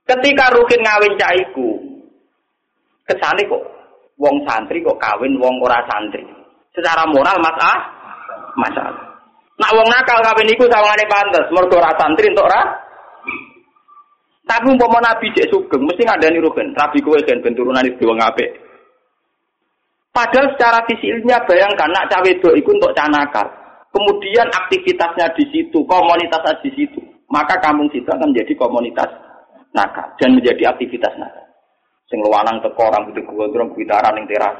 ketika 0.05 0.51
Rukin 0.53 0.83
ngawin 0.83 1.15
caiku, 1.15 1.86
kesane 3.07 3.47
kok 3.47 3.63
wong 4.19 4.35
santri 4.43 4.83
kok 4.83 4.99
kawin 4.99 5.39
wong 5.39 5.55
ora 5.63 5.79
santri. 5.87 6.21
Secara 6.75 7.07
moral 7.09 7.39
mas 7.41 7.57
ah 7.63 7.79
masalah. 8.59 9.07
Nak 9.57 9.73
wong 9.73 9.87
nakal 9.89 10.21
kawin 10.21 10.53
iku 10.53 10.69
sawangane 10.69 11.05
pantes, 11.09 11.49
mergo 11.49 11.81
ora 11.81 11.95
santri 11.97 12.29
entuk 12.29 12.45
ora. 12.45 12.61
Tapi 14.47 14.71
umpama 14.71 15.03
nabi 15.03 15.27
cek 15.35 15.51
sugeng 15.51 15.83
mesti 15.83 16.07
ngandani 16.07 16.39
rugen, 16.39 16.71
rabi 16.71 17.03
kowe 17.03 17.19
ben 17.19 17.43
ben 17.43 17.51
turunan 17.51 17.83
iki 17.83 18.07
wong 18.07 18.15
apik. 18.23 18.47
Padahal 20.15 20.49
secara 20.55 20.81
ilmiah 20.87 21.43
bayangkan 21.45 21.91
nak 21.93 22.07
cawe 22.09 22.25
itu 22.25 22.49
iku 22.55 22.69
untuk 22.73 22.95
canakal. 22.95 23.45
Kemudian 23.93 24.49
aktivitasnya 24.49 25.29
di 25.37 25.45
situ, 25.51 25.79
komunitasnya 25.85 26.57
di 26.65 26.69
situ. 26.73 27.01
Maka 27.27 27.59
kampung 27.59 27.91
situ 27.91 28.07
akan 28.07 28.31
menjadi 28.31 28.55
komunitas 28.55 29.09
nakal 29.75 30.07
dan 30.15 30.33
menjadi 30.33 30.73
aktivitas 30.73 31.11
nakal. 31.19 31.46
Sing 32.07 32.19
luwanang 32.23 32.63
teko 32.63 32.87
rambut 32.87 33.19
gondrong 33.19 33.75
gitaran 33.75 34.15
ning 34.15 34.25
teras. 34.31 34.55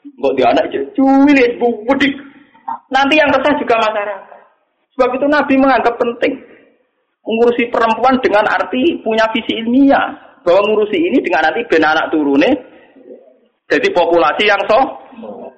Kok 0.00 0.34
dia 0.34 0.48
anak 0.48 0.72
cuwilis 0.96 1.56
budik. 1.60 2.14
Nanti 2.88 3.20
yang 3.20 3.28
resah 3.28 3.54
juga 3.60 3.76
masyarakat. 3.76 4.40
Sebab 4.96 5.10
itu 5.14 5.26
Nabi 5.28 5.54
menganggap 5.60 5.94
penting 6.00 6.32
mengurusi 7.28 7.68
perempuan 7.68 8.16
dengan 8.24 8.48
arti 8.48 9.04
punya 9.04 9.28
visi 9.36 9.60
ilmiah 9.60 10.16
bahwa 10.40 10.64
ngurusi 10.64 10.96
ini 10.96 11.20
dengan 11.20 11.44
nanti 11.44 11.60
ben 11.68 11.84
anak 11.84 12.08
turune 12.08 12.50
jadi 13.68 13.88
populasi 13.92 14.48
yang 14.48 14.62
so 14.64 14.80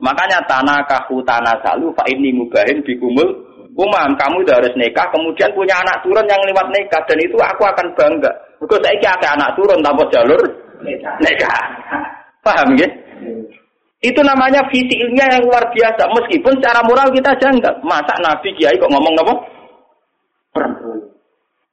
makanya 0.02 0.42
tanah 0.50 0.82
kahu 0.90 1.22
tanah 1.22 1.54
salu 1.62 1.94
fa 1.94 2.02
ini 2.10 2.34
mubahin 2.34 2.82
bikumul 2.82 3.46
umam 3.78 4.18
kamu 4.18 4.42
udah 4.42 4.58
harus 4.58 4.74
nikah 4.74 5.06
kemudian 5.14 5.54
punya 5.54 5.78
anak 5.78 6.02
turun 6.02 6.26
yang 6.26 6.42
lewat 6.42 6.66
nikah 6.74 7.02
dan 7.06 7.18
itu 7.22 7.38
aku 7.38 7.62
akan 7.62 7.86
bangga 7.94 8.32
because 8.58 8.82
saya 8.82 9.14
ada 9.14 9.38
anak 9.38 9.54
turun 9.54 9.78
tanpa 9.78 10.02
jalur 10.10 10.42
Neka. 10.84 11.54
Paham 12.46 12.72
ya? 12.76 12.88
Itu 14.00 14.20
namanya 14.24 14.64
ilmiah 14.72 15.28
yang 15.28 15.44
luar 15.44 15.68
biasa. 15.68 16.08
Meskipun 16.08 16.56
secara 16.56 16.80
moral 16.88 17.12
kita 17.12 17.36
janggal. 17.36 17.84
Masa 17.84 18.16
Nabi 18.24 18.48
Kiai 18.56 18.80
kok 18.80 18.88
ngomong 18.88 19.14
apa? 19.20 19.34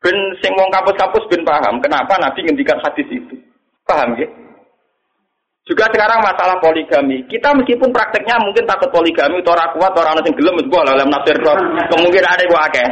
Ben 0.03 0.17
sing 0.43 0.53
wong 0.53 0.69
kampus-kampus 0.69 1.25
ben 1.31 1.41
paham 1.41 1.81
kenapa 1.81 2.19
Nabi 2.19 2.45
ngendikan 2.45 2.77
hadis 2.83 3.07
itu. 3.09 3.33
Paham 3.87 4.13
ya? 4.19 4.27
Juga 5.67 5.83
sekarang 5.91 6.23
masalah 6.23 6.55
poligami. 6.63 7.27
Kita 7.27 7.51
meskipun 7.51 7.91
prakteknya 7.91 8.39
mungkin 8.39 8.63
takut 8.63 8.87
poligami 8.87 9.43
itu 9.43 9.51
orang 9.51 9.71
kuat, 9.75 9.91
orang 9.99 10.15
sing 10.23 10.35
gelem 10.35 10.55
itu 10.63 10.71
dalam 10.71 11.11
nafsir 11.11 11.35
kemungkinan 11.91 12.31
ada 12.39 12.43
gua 12.47 12.61
akeh. 12.71 12.87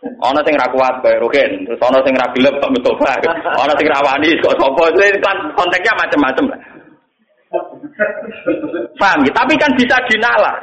Ana 0.00 0.40
sing 0.48 0.56
ra 0.56 0.64
kuat 0.72 1.04
kaya 1.04 1.20
Rukin, 1.20 1.68
terus 1.68 1.80
ana 1.84 2.00
sing 2.00 2.16
ra 2.16 2.24
gelem 2.32 2.56
Pak 2.56 2.72
Mustofa, 2.72 3.20
ana 3.52 3.74
sing 3.76 3.84
ra 3.84 4.00
wani 4.00 4.32
kok 4.40 4.56
sapa. 4.56 4.84
Konteksnya 5.52 5.92
macam-macam 5.92 6.44
lah. 6.48 6.60
Paham 8.96 9.20
ya? 9.28 9.32
Tapi 9.36 9.52
kan 9.60 9.72
bisa 9.76 10.00
dinalar. 10.08 10.56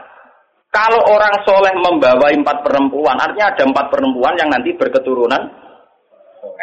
Kalau 0.73 1.05
orang 1.05 1.33
soleh 1.45 1.73
membawa 1.77 2.33
empat 2.33 2.65
perempuan, 2.65 3.17
artinya 3.17 3.53
ada 3.53 3.63
empat 3.65 3.85
perempuan 3.93 4.33
yang 4.41 4.49
nanti 4.49 4.73
berketurunan 4.73 5.41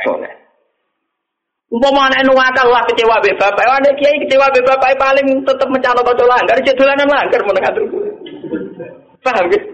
soleh. 0.02 0.32
Umpama 1.70 2.06
anak 2.06 2.22
nuwakal 2.26 2.70
lah 2.70 2.82
kecewa 2.86 3.18
be 3.18 3.34
bapak, 3.34 3.66
ada 3.66 3.90
kiai 3.98 4.18
kecewa 4.22 4.46
be 4.54 4.62
bapak 4.62 4.94
paling 4.94 5.26
tetap 5.42 5.66
mencalon 5.66 6.06
bocor 6.06 6.26
langgar, 6.26 6.58
jadulanan 6.62 7.06
langgar 7.10 7.42
menengah 7.42 7.72
Paham 9.24 9.50
gitu? 9.50 9.73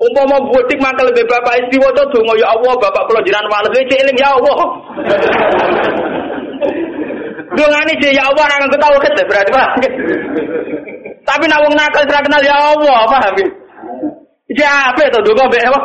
Umpama 0.00 0.40
budik 0.48 0.80
maka 0.80 1.04
lebih 1.04 1.28
bapak 1.28 1.60
istri 1.60 1.76
waca 1.76 2.00
donga 2.08 2.32
ya 2.40 2.48
Allah 2.56 2.72
bapak 2.72 3.04
kula 3.04 3.20
jiran 3.20 3.44
wales 3.52 3.68
wis 3.76 3.84
eling 3.84 4.16
ya 4.16 4.32
Allah. 4.32 4.58
Dongane 7.60 7.92
je 8.00 8.08
ya 8.16 8.24
Allah 8.24 8.48
nang 8.48 8.72
ketawa 8.72 8.96
ket 9.04 9.12
berarti 9.28 9.52
Pak. 9.52 9.68
Tapi 11.28 11.44
nak 11.52 11.60
wong 11.68 11.76
nakal 11.76 12.08
ora 12.08 12.24
kenal 12.24 12.40
ya 12.40 12.56
Allah, 12.56 12.98
paham 13.12 13.34
ya? 13.44 13.48
Iki 14.48 14.64
apa 14.64 15.04
to 15.12 15.20
donga 15.20 15.44
mbek 15.52 15.68
apa? 15.68 15.80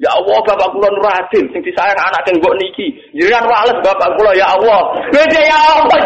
Ya 0.00 0.10
Allah 0.16 0.38
bapak 0.48 0.68
kula 0.72 0.88
nur 0.88 1.12
adil 1.12 1.44
sing 1.52 1.60
disayang 1.60 2.00
anak 2.00 2.24
sing 2.24 2.40
mbok 2.40 2.56
niki. 2.56 2.88
Jiran 3.12 3.44
wales 3.44 3.76
bapak 3.84 4.16
kula 4.16 4.32
ya 4.32 4.48
Allah. 4.56 4.96
Wis 5.12 5.28
ya 5.36 5.60
Allah. 5.76 6.00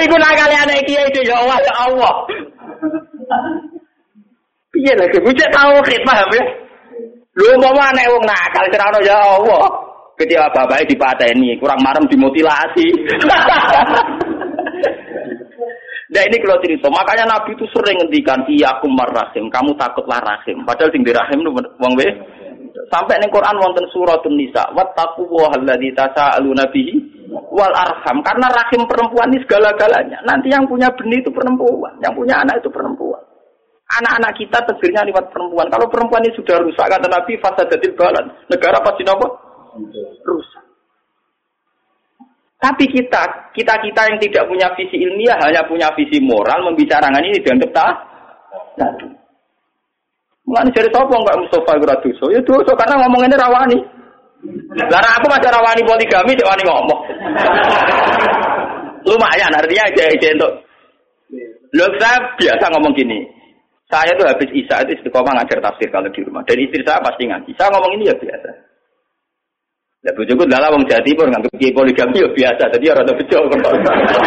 Iku 0.00 0.16
nakale 0.16 0.56
anak 0.64 0.80
iki 0.80 0.96
ya 1.28 1.36
Allah 1.36 1.60
ya 1.60 1.74
Allah. 1.76 2.12
Iya 4.78 4.94
lagi, 4.94 5.18
bucek 5.18 5.48
tauhid 5.50 6.02
paham 6.06 6.30
ya? 6.38 6.44
Lu 7.38 7.54
mau 7.58 7.74
mana 7.74 8.02
wong 8.14 8.22
nakal 8.22 8.66
cerano 8.70 8.98
ya 9.02 9.18
Allah. 9.18 9.66
Ketika 10.18 10.50
bapaknya 10.50 10.90
dipateni, 10.90 11.58
kurang 11.58 11.82
marem 11.82 12.06
dimutilasi. 12.06 12.86
Nah 16.08 16.24
ini 16.24 16.40
kalau 16.40 16.56
cerita, 16.64 16.88
makanya 16.88 17.28
Nabi 17.28 17.52
itu 17.52 17.68
sering 17.68 18.00
ngendikan 18.00 18.40
iya 18.48 18.72
aku 18.72 18.88
marrahim, 18.88 19.52
kamu 19.52 19.76
takutlah 19.76 20.16
rahim. 20.24 20.64
Padahal 20.64 20.88
sing 20.88 21.04
dirahim 21.04 21.44
itu 21.44 21.52
wong 21.52 21.92
we. 22.00 22.08
Sampai 22.88 23.20
ning 23.20 23.28
Quran 23.28 23.60
wonten 23.60 23.84
suratun 23.92 24.32
nisa, 24.32 24.64
wattaqu 24.72 25.28
alladzi 25.52 25.92
tasaaluna 25.92 26.64
bihi 26.72 26.96
wal 27.52 27.76
arham. 27.76 28.24
Karena 28.24 28.48
rahim 28.48 28.88
perempuan 28.88 29.28
ini 29.28 29.44
segala-galanya. 29.44 30.24
Nanti 30.24 30.48
yang 30.48 30.64
punya 30.64 30.88
benih 30.96 31.20
itu 31.20 31.28
perempuan, 31.28 31.92
yang 32.00 32.16
punya 32.16 32.40
anak 32.40 32.64
itu 32.64 32.72
perempuan. 32.72 32.87
Anak-anak 33.88 34.36
kita 34.36 34.58
tegirnya 34.68 35.00
lewat 35.08 35.32
perempuan. 35.32 35.72
Kalau 35.72 35.88
perempuan 35.88 36.20
ini 36.20 36.36
sudah 36.36 36.60
rusak, 36.60 36.92
kata 36.92 37.08
Nabi, 37.08 37.40
fasadatil 37.40 37.96
balan. 37.96 38.28
Negara 38.52 38.84
pasti 38.84 39.00
nopo? 39.00 39.26
Rusak. 40.28 40.64
Tapi 42.58 42.84
kita, 42.90 43.22
kita-kita 43.54 44.00
yang 44.12 44.18
tidak 44.18 44.44
punya 44.50 44.68
visi 44.74 44.98
ilmiah, 44.98 45.38
hanya 45.40 45.62
punya 45.64 45.88
visi 45.94 46.18
moral, 46.20 46.68
membicarakan 46.68 47.22
ini 47.22 47.38
dianggap 47.40 47.70
tak? 47.70 47.92
Nah. 48.82 48.92
Mulai 50.48 50.72
dari 50.72 50.88
sopo 50.88 51.12
enggak 51.12 51.38
Mustafa 51.44 51.76
Graduso? 51.76 52.32
Ya 52.32 52.40
dosa 52.40 52.72
karena 52.72 53.04
ngomong 53.04 53.20
ini 53.28 53.36
rawani. 53.36 53.78
Karena 54.80 55.08
aku 55.20 55.28
masih 55.28 55.52
rawani 55.52 55.82
poligami, 55.84 56.32
cek 56.32 56.48
wani 56.48 56.64
ngomong. 56.64 57.00
Lumayan, 59.04 59.52
artinya 59.52 59.84
aja 59.92 60.28
untuk. 60.40 60.52
Loh, 61.76 61.88
saya 62.00 62.16
biasa 62.40 62.64
ngomong 62.72 62.96
gini, 62.96 63.28
saya 63.88 64.12
tuh 64.20 64.28
habis 64.28 64.52
Isa 64.52 64.84
itu 64.84 65.00
istiqomah 65.00 65.32
ngajar 65.32 65.64
tafsir 65.64 65.88
kalau 65.88 66.12
di 66.12 66.20
rumah. 66.20 66.44
Dan 66.44 66.60
istri 66.60 66.84
saya 66.84 67.00
pasti 67.00 67.24
ngaji. 67.24 67.50
Saya 67.56 67.72
ngomong 67.72 67.96
ini 67.96 68.12
ya 68.12 68.16
biasa. 68.20 68.48
Ya 70.04 70.12
bujuku 70.14 70.44
dalam 70.44 70.76
wong 70.76 70.84
Jawa 70.86 71.02
Timur 71.02 71.26
nganggep 71.26 71.56
kiai 71.56 71.72
poligami 71.72 72.20
ya 72.20 72.28
biasa. 72.28 72.68
Jadi 72.76 72.84
ya 72.84 72.92
rada 72.92 73.12
bejo. 73.16 73.38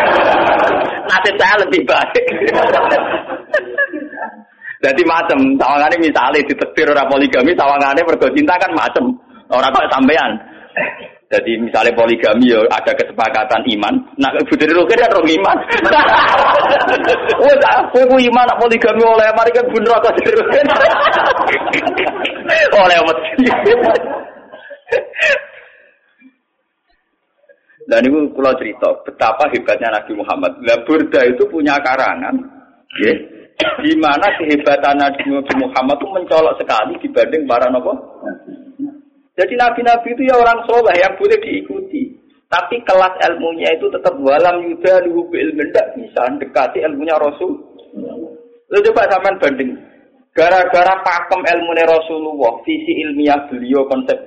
Nasib 1.10 1.36
saya 1.38 1.56
lebih 1.62 1.82
baik. 1.86 2.26
Jadi 4.82 5.02
macam 5.06 5.38
sawangannya 5.62 5.97
misalnya 6.02 6.41
ditetir 6.41 6.89
orang 6.89 7.06
poligami, 7.06 7.54
sawangannya 7.54 8.02
mergo 8.02 8.26
cinta 8.34 8.58
kan 8.58 8.74
macam 8.74 9.13
orang 9.54 9.69
kok 9.69 9.93
sampean. 9.93 10.32
Jadi 11.31 11.51
misalnya 11.63 11.95
poligami 11.95 12.51
ya 12.51 12.59
ada 12.67 12.91
kesepakatan 12.91 13.63
iman. 13.79 13.95
Nah, 14.19 14.35
Putri 14.43 14.67
Rukin 14.67 14.99
kan 14.99 15.15
rong 15.15 15.31
iman. 15.31 15.57
Wes 17.47 17.61
aku 17.71 18.03
iman 18.03 18.45
nak 18.51 18.59
poligami 18.59 18.99
oleh 18.99 19.31
mari 19.31 19.55
kan 19.55 19.63
bener 19.71 19.95
kok. 20.03 20.11
Oleh 22.75 22.99
mesti. 22.99 23.47
Dan 27.87 28.07
itu 28.07 28.19
kalau 28.35 28.53
cerita 28.59 28.87
betapa 29.07 29.47
hebatnya 29.55 29.87
Nabi 29.87 30.11
Muhammad. 30.19 30.51
Lah 30.67 30.79
Burda 30.83 31.21
itu 31.31 31.47
punya 31.47 31.79
karangan, 31.79 32.35
ya, 32.99 33.13
di 33.79 33.93
mana 33.99 34.27
kehebatan 34.35 34.99
Nabi 34.99 35.23
Muhammad 35.59 35.95
itu 35.95 36.07
mencolok 36.11 36.55
sekali 36.59 36.93
dibanding 36.99 37.43
para 37.47 37.71
nabi. 37.71 37.95
Jadi 39.41 39.58
nabi-nabi 39.58 40.13
itu 40.13 40.30
ya 40.30 40.38
orang 40.38 40.62
soleh 40.69 40.93
yang 41.01 41.17
boleh 41.17 41.38
diikuti. 41.41 42.13
Tapi 42.45 42.77
kelas 42.86 43.17
ilmunya 43.25 43.73
itu 43.73 43.89
tetap 43.89 44.13
walam 44.21 44.62
yuda 44.69 45.01
luhu 45.10 45.34
ilmu 45.34 45.65
tidak 45.73 45.97
bisa 45.97 46.30
dekati 46.38 46.86
ilmunya 46.86 47.17
Rasul. 47.17 47.58
Lu 48.69 48.77
coba 48.86 49.10
zaman 49.10 49.41
banding. 49.41 49.73
Gara-gara 50.38 50.93
pakem 51.01 51.41
ilmunya 51.41 51.89
Rasulullah, 51.89 52.62
visi 52.62 53.01
ilmiah 53.01 53.49
beliau, 53.49 53.89
konsep 53.89 54.19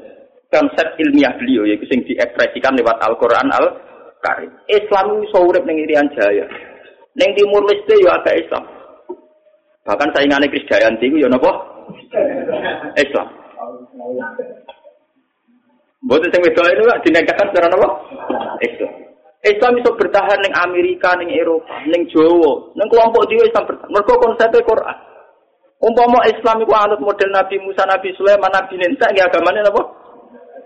konsep 0.51 0.99
ilmiah 0.99 1.31
beliau 1.39 1.63
yaitu 1.63 1.87
yang 1.91 2.03
diekspresikan 2.03 2.75
lewat 2.75 2.99
Al-Qur'an 3.07 3.49
Al-Karim. 3.55 4.51
Islam 4.67 5.23
itu 5.23 5.39
urip 5.39 5.63
ning 5.63 5.79
Irian 5.87 6.11
Jaya. 6.19 6.51
Ning 7.15 7.31
Timur 7.39 7.63
Leste 7.71 7.95
ya 8.03 8.19
ada 8.19 8.33
Islam. 8.35 8.65
Bahkan 9.85 10.11
saingannya 10.11 10.51
Krisdayanti 10.51 11.07
itu 11.07 11.23
ya 11.23 11.29
napa? 11.31 11.53
Islam. 12.99 13.29
Buat 16.05 16.21
sing 16.29 16.43
wedok 16.45 16.69
itu 16.69 16.85
dinegahkan 17.09 17.49
secara 17.49 17.73
apa? 17.73 17.89
Islam. 18.61 18.93
Islam 19.45 19.77
bisa 19.77 19.91
bertahan 19.93 20.41
ning 20.41 20.53
Amerika, 20.57 21.13
ning 21.21 21.33
Eropa, 21.33 21.85
ning 21.89 22.09
Jawa, 22.13 22.73
ning 22.77 22.89
kelompok 22.89 23.29
dhewe 23.29 23.45
Islam 23.45 23.69
bertahan. 23.69 23.93
Mergo 23.93 24.15
konsepnya 24.21 24.61
Quran. 24.65 24.99
Umpama 25.85 26.25
Islam 26.25 26.65
itu 26.65 26.73
anut 26.73 27.01
model 27.01 27.29
Nabi 27.29 27.61
Musa, 27.61 27.85
Nabi 27.85 28.09
Sulaiman, 28.17 28.49
Nabi 28.49 28.81
Ninsa, 28.81 29.13
ya 29.13 29.29
agamanya 29.29 29.69
apa? 29.69 29.83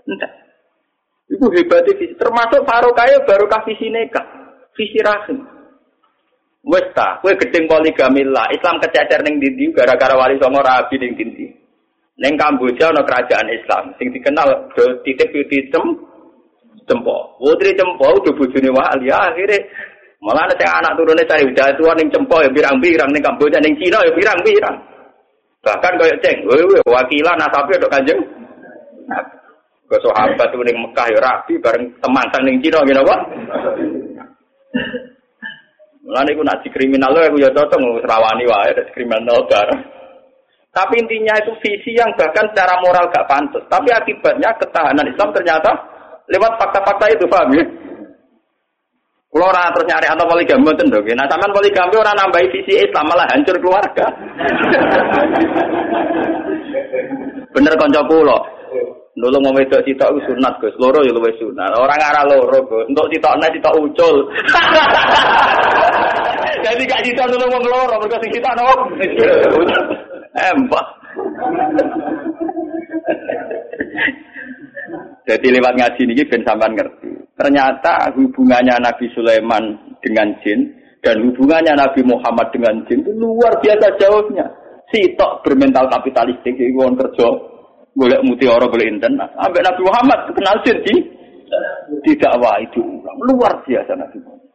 Entah. 0.07 0.31
Itu 1.27 1.45
hebatnya 1.51 1.91
visi. 1.99 2.15
Termasuk 2.15 2.63
Farokaya 2.63 3.19
baru 3.27 3.51
visi 3.67 3.91
neka, 3.91 4.23
visi 4.79 4.99
rahim. 5.03 5.43
Wes 6.63 6.87
ta, 6.95 7.19
kowe 7.19 7.35
gedeng 7.35 7.67
poligami 7.67 8.23
lah. 8.27 8.47
Islam 8.55 8.79
kececer 8.79 9.23
ning 9.27 9.43
dindi 9.43 9.71
gara-gara 9.75 10.15
wali 10.15 10.39
songo 10.39 10.63
rabi 10.63 10.95
ning 10.99 11.19
dindi. 11.19 11.58
Neng 12.19 12.35
Kamboja 12.35 12.91
ana 12.91 12.99
kerajaan 13.07 13.47
Islam 13.47 13.95
sing 13.95 14.11
dikenal 14.11 14.47
titip 15.07 15.31
tem 15.71 15.85
cempo. 16.83 17.39
Putri 17.39 17.71
cempo 17.79 18.11
udah 18.11 18.33
bojone 18.35 18.69
wali 18.75 19.07
akhirnya 19.07 19.63
malah 20.19 20.43
ada 20.43 20.59
yang 20.59 20.75
anak 20.83 20.93
turunnya 20.99 21.23
cari 21.23 21.47
tua 21.79 21.95
neng 21.95 22.11
cempo 22.11 22.43
ya 22.43 22.51
pirang-pirang 22.51 23.07
neng 23.15 23.23
Kamboja 23.23 23.63
neng 23.63 23.71
Cina 23.79 24.03
ya 24.03 24.11
pirang-pirang. 24.11 24.75
Bahkan 25.59 25.93
kaya 25.99 26.15
ceng, 26.23 26.37
wewe 26.47 26.79
wakilan 26.87 27.35
nasabe 27.39 27.75
untuk 27.79 27.91
kanjeng. 27.91 28.19
Ke 29.87 29.97
sahabat 30.03 30.51
neng 30.51 30.77
Mekah 30.83 31.07
ya 31.07 31.19
rapi 31.23 31.55
bareng 31.63 31.87
teman 32.03 32.27
sang 32.35 32.43
neng 32.43 32.59
Cina 32.59 32.83
gitu 32.83 32.99
apa? 32.99 33.15
Malah 36.03 36.23
niku 36.25 36.41
nak 36.43 36.65
kriminal 36.67 37.13
lo 37.13 37.21
aku 37.21 37.37
ya 37.37 37.53
cocok 37.53 37.79
ngerawani 37.79 38.43
wae 38.43 38.71
kriminal 38.91 39.39
bareng. 39.47 39.98
Tapi 40.79 40.95
intinya 40.95 41.35
itu 41.35 41.51
visi 41.59 41.91
yang 41.91 42.07
bahkan 42.15 42.47
secara 42.55 42.79
moral 42.79 43.11
gak 43.11 43.27
pantas. 43.27 43.59
Tapi 43.67 43.91
akibatnya 43.91 44.47
ketahanan 44.63 45.11
Islam 45.11 45.35
ternyata 45.35 45.75
lewat 46.31 46.55
fakta-fakta 46.55 47.11
itu, 47.11 47.27
paham 47.27 47.51
ya? 47.51 47.67
Kalau 49.29 49.45
orang 49.51 49.75
terus 49.75 49.91
nyari 49.91 50.07
atau 50.07 50.23
poligami 50.23 50.71
itu 50.71 50.87
dong. 50.87 51.03
Nah, 51.03 51.27
zaman 51.27 51.51
poligami 51.51 51.99
orang 51.99 52.15
nambah 52.15 52.47
visi 52.47 52.79
Islam 52.79 53.11
malah 53.11 53.27
hancur 53.27 53.59
keluarga. 53.59 54.07
Bener 57.53 57.73
konco 57.75 58.01
kulo. 58.07 58.39
Dulu 59.19 59.35
mau 59.43 59.51
wedok 59.51 59.83
sitok 59.83 60.15
itu 60.15 60.31
sunat. 60.31 60.63
Loro 60.79 61.03
ya 61.03 61.11
luwih 61.11 61.35
sunat. 61.35 61.75
Orang 61.75 61.99
arah 61.99 62.23
loro. 62.23 62.63
Untuk 62.87 63.11
sitokne 63.11 63.51
sitok 63.51 63.75
ucul. 63.83 64.15
Jadi 66.65 66.81
gak 66.87 67.03
sitok 67.03 67.27
dulu 67.27 67.51
mau 67.51 67.59
loro 67.67 67.99
mergo 67.99 68.15
sitok 68.23 68.55
nopo? 68.55 68.87
Embah. 70.35 70.85
Jadi 75.25 75.47
lewat 75.53 75.73
ngaji 75.77 76.01
ini 76.05 76.25
ben 76.25 76.41
sampean 76.45 76.73
ngerti. 76.73 77.09
Ternyata 77.37 78.13
hubungannya 78.17 78.75
Nabi 78.81 79.05
Sulaiman 79.13 79.95
dengan 80.01 80.33
jin 80.41 80.73
dan 81.05 81.21
hubungannya 81.23 81.73
Nabi 81.77 82.01
Muhammad 82.03 82.49
dengan 82.51 82.81
jin 82.89 83.05
itu 83.05 83.13
luar 83.13 83.57
biasa 83.61 83.95
jauhnya. 84.01 84.45
Sitok 84.89 85.45
bermental 85.45 85.85
kapitalistik 85.93 86.57
itu 86.57 86.73
orang 86.81 86.97
kerja 86.97 87.29
golek 87.93 88.25
mutiara 88.25 88.65
golek 88.65 88.89
inten. 88.89 89.21
Ambek 89.21 89.65
Nabi 89.65 89.81
Muhammad 89.85 90.19
kenal 90.33 90.57
jin 90.65 90.77
di 90.81 90.95
tidak 92.05 92.37
wah 92.41 92.57
itu 92.61 92.81
luar 93.29 93.61
biasa 93.65 93.93
Nabi 93.93 94.17
Muhammad. 94.21 94.49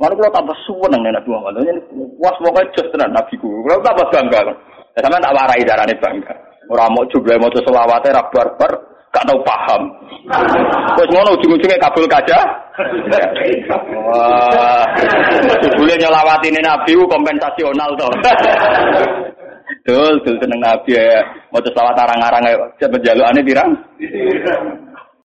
Mana 0.00 0.18
kalau 0.18 0.32
tambah 0.34 0.56
suweneng 0.66 1.02
Nabi 1.06 1.28
Muhammad. 1.30 1.62
Ini 1.62 2.01
was 2.22 2.36
pokoknya 2.38 2.70
just 2.78 2.90
tenan 2.94 3.10
Nabi 3.10 3.34
ku. 3.42 3.50
Kalau 3.66 3.82
tambah 3.82 4.06
bangga 4.14 4.40
kan. 4.46 4.56
Ya, 4.94 5.00
sama 5.02 5.18
tak 5.18 5.34
warai 5.34 5.66
darane 5.66 5.94
bangga. 5.98 6.34
Orang 6.70 6.94
mau 6.94 7.04
juga 7.10 7.34
mau 7.42 7.50
tuh 7.50 7.64
selawatnya 7.66 8.14
rak 8.14 8.30
barbar, 8.30 8.72
gak 9.10 9.26
tau 9.26 9.40
paham. 9.42 9.82
Terus 10.96 11.10
ngono 11.10 11.34
ujung-ujungnya 11.34 11.82
kabul 11.82 12.06
kaja. 12.06 12.38
Wah, 14.06 14.86
boleh 15.76 15.96
nyelawat 15.98 16.40
ini 16.46 16.60
Nabi 16.62 16.94
kompensasional 16.94 17.90
toh. 17.98 18.12
Dul, 19.82 20.14
dul 20.22 20.38
seneng 20.38 20.62
Nabi 20.62 20.94
ya. 20.94 21.18
Mau 21.50 21.58
selawat 21.58 21.98
arang-arang 21.98 22.44
ya. 22.46 22.54
Siapa 22.78 23.02
jaluk 23.02 23.26
aneh 23.26 23.42
pirang? 23.42 23.70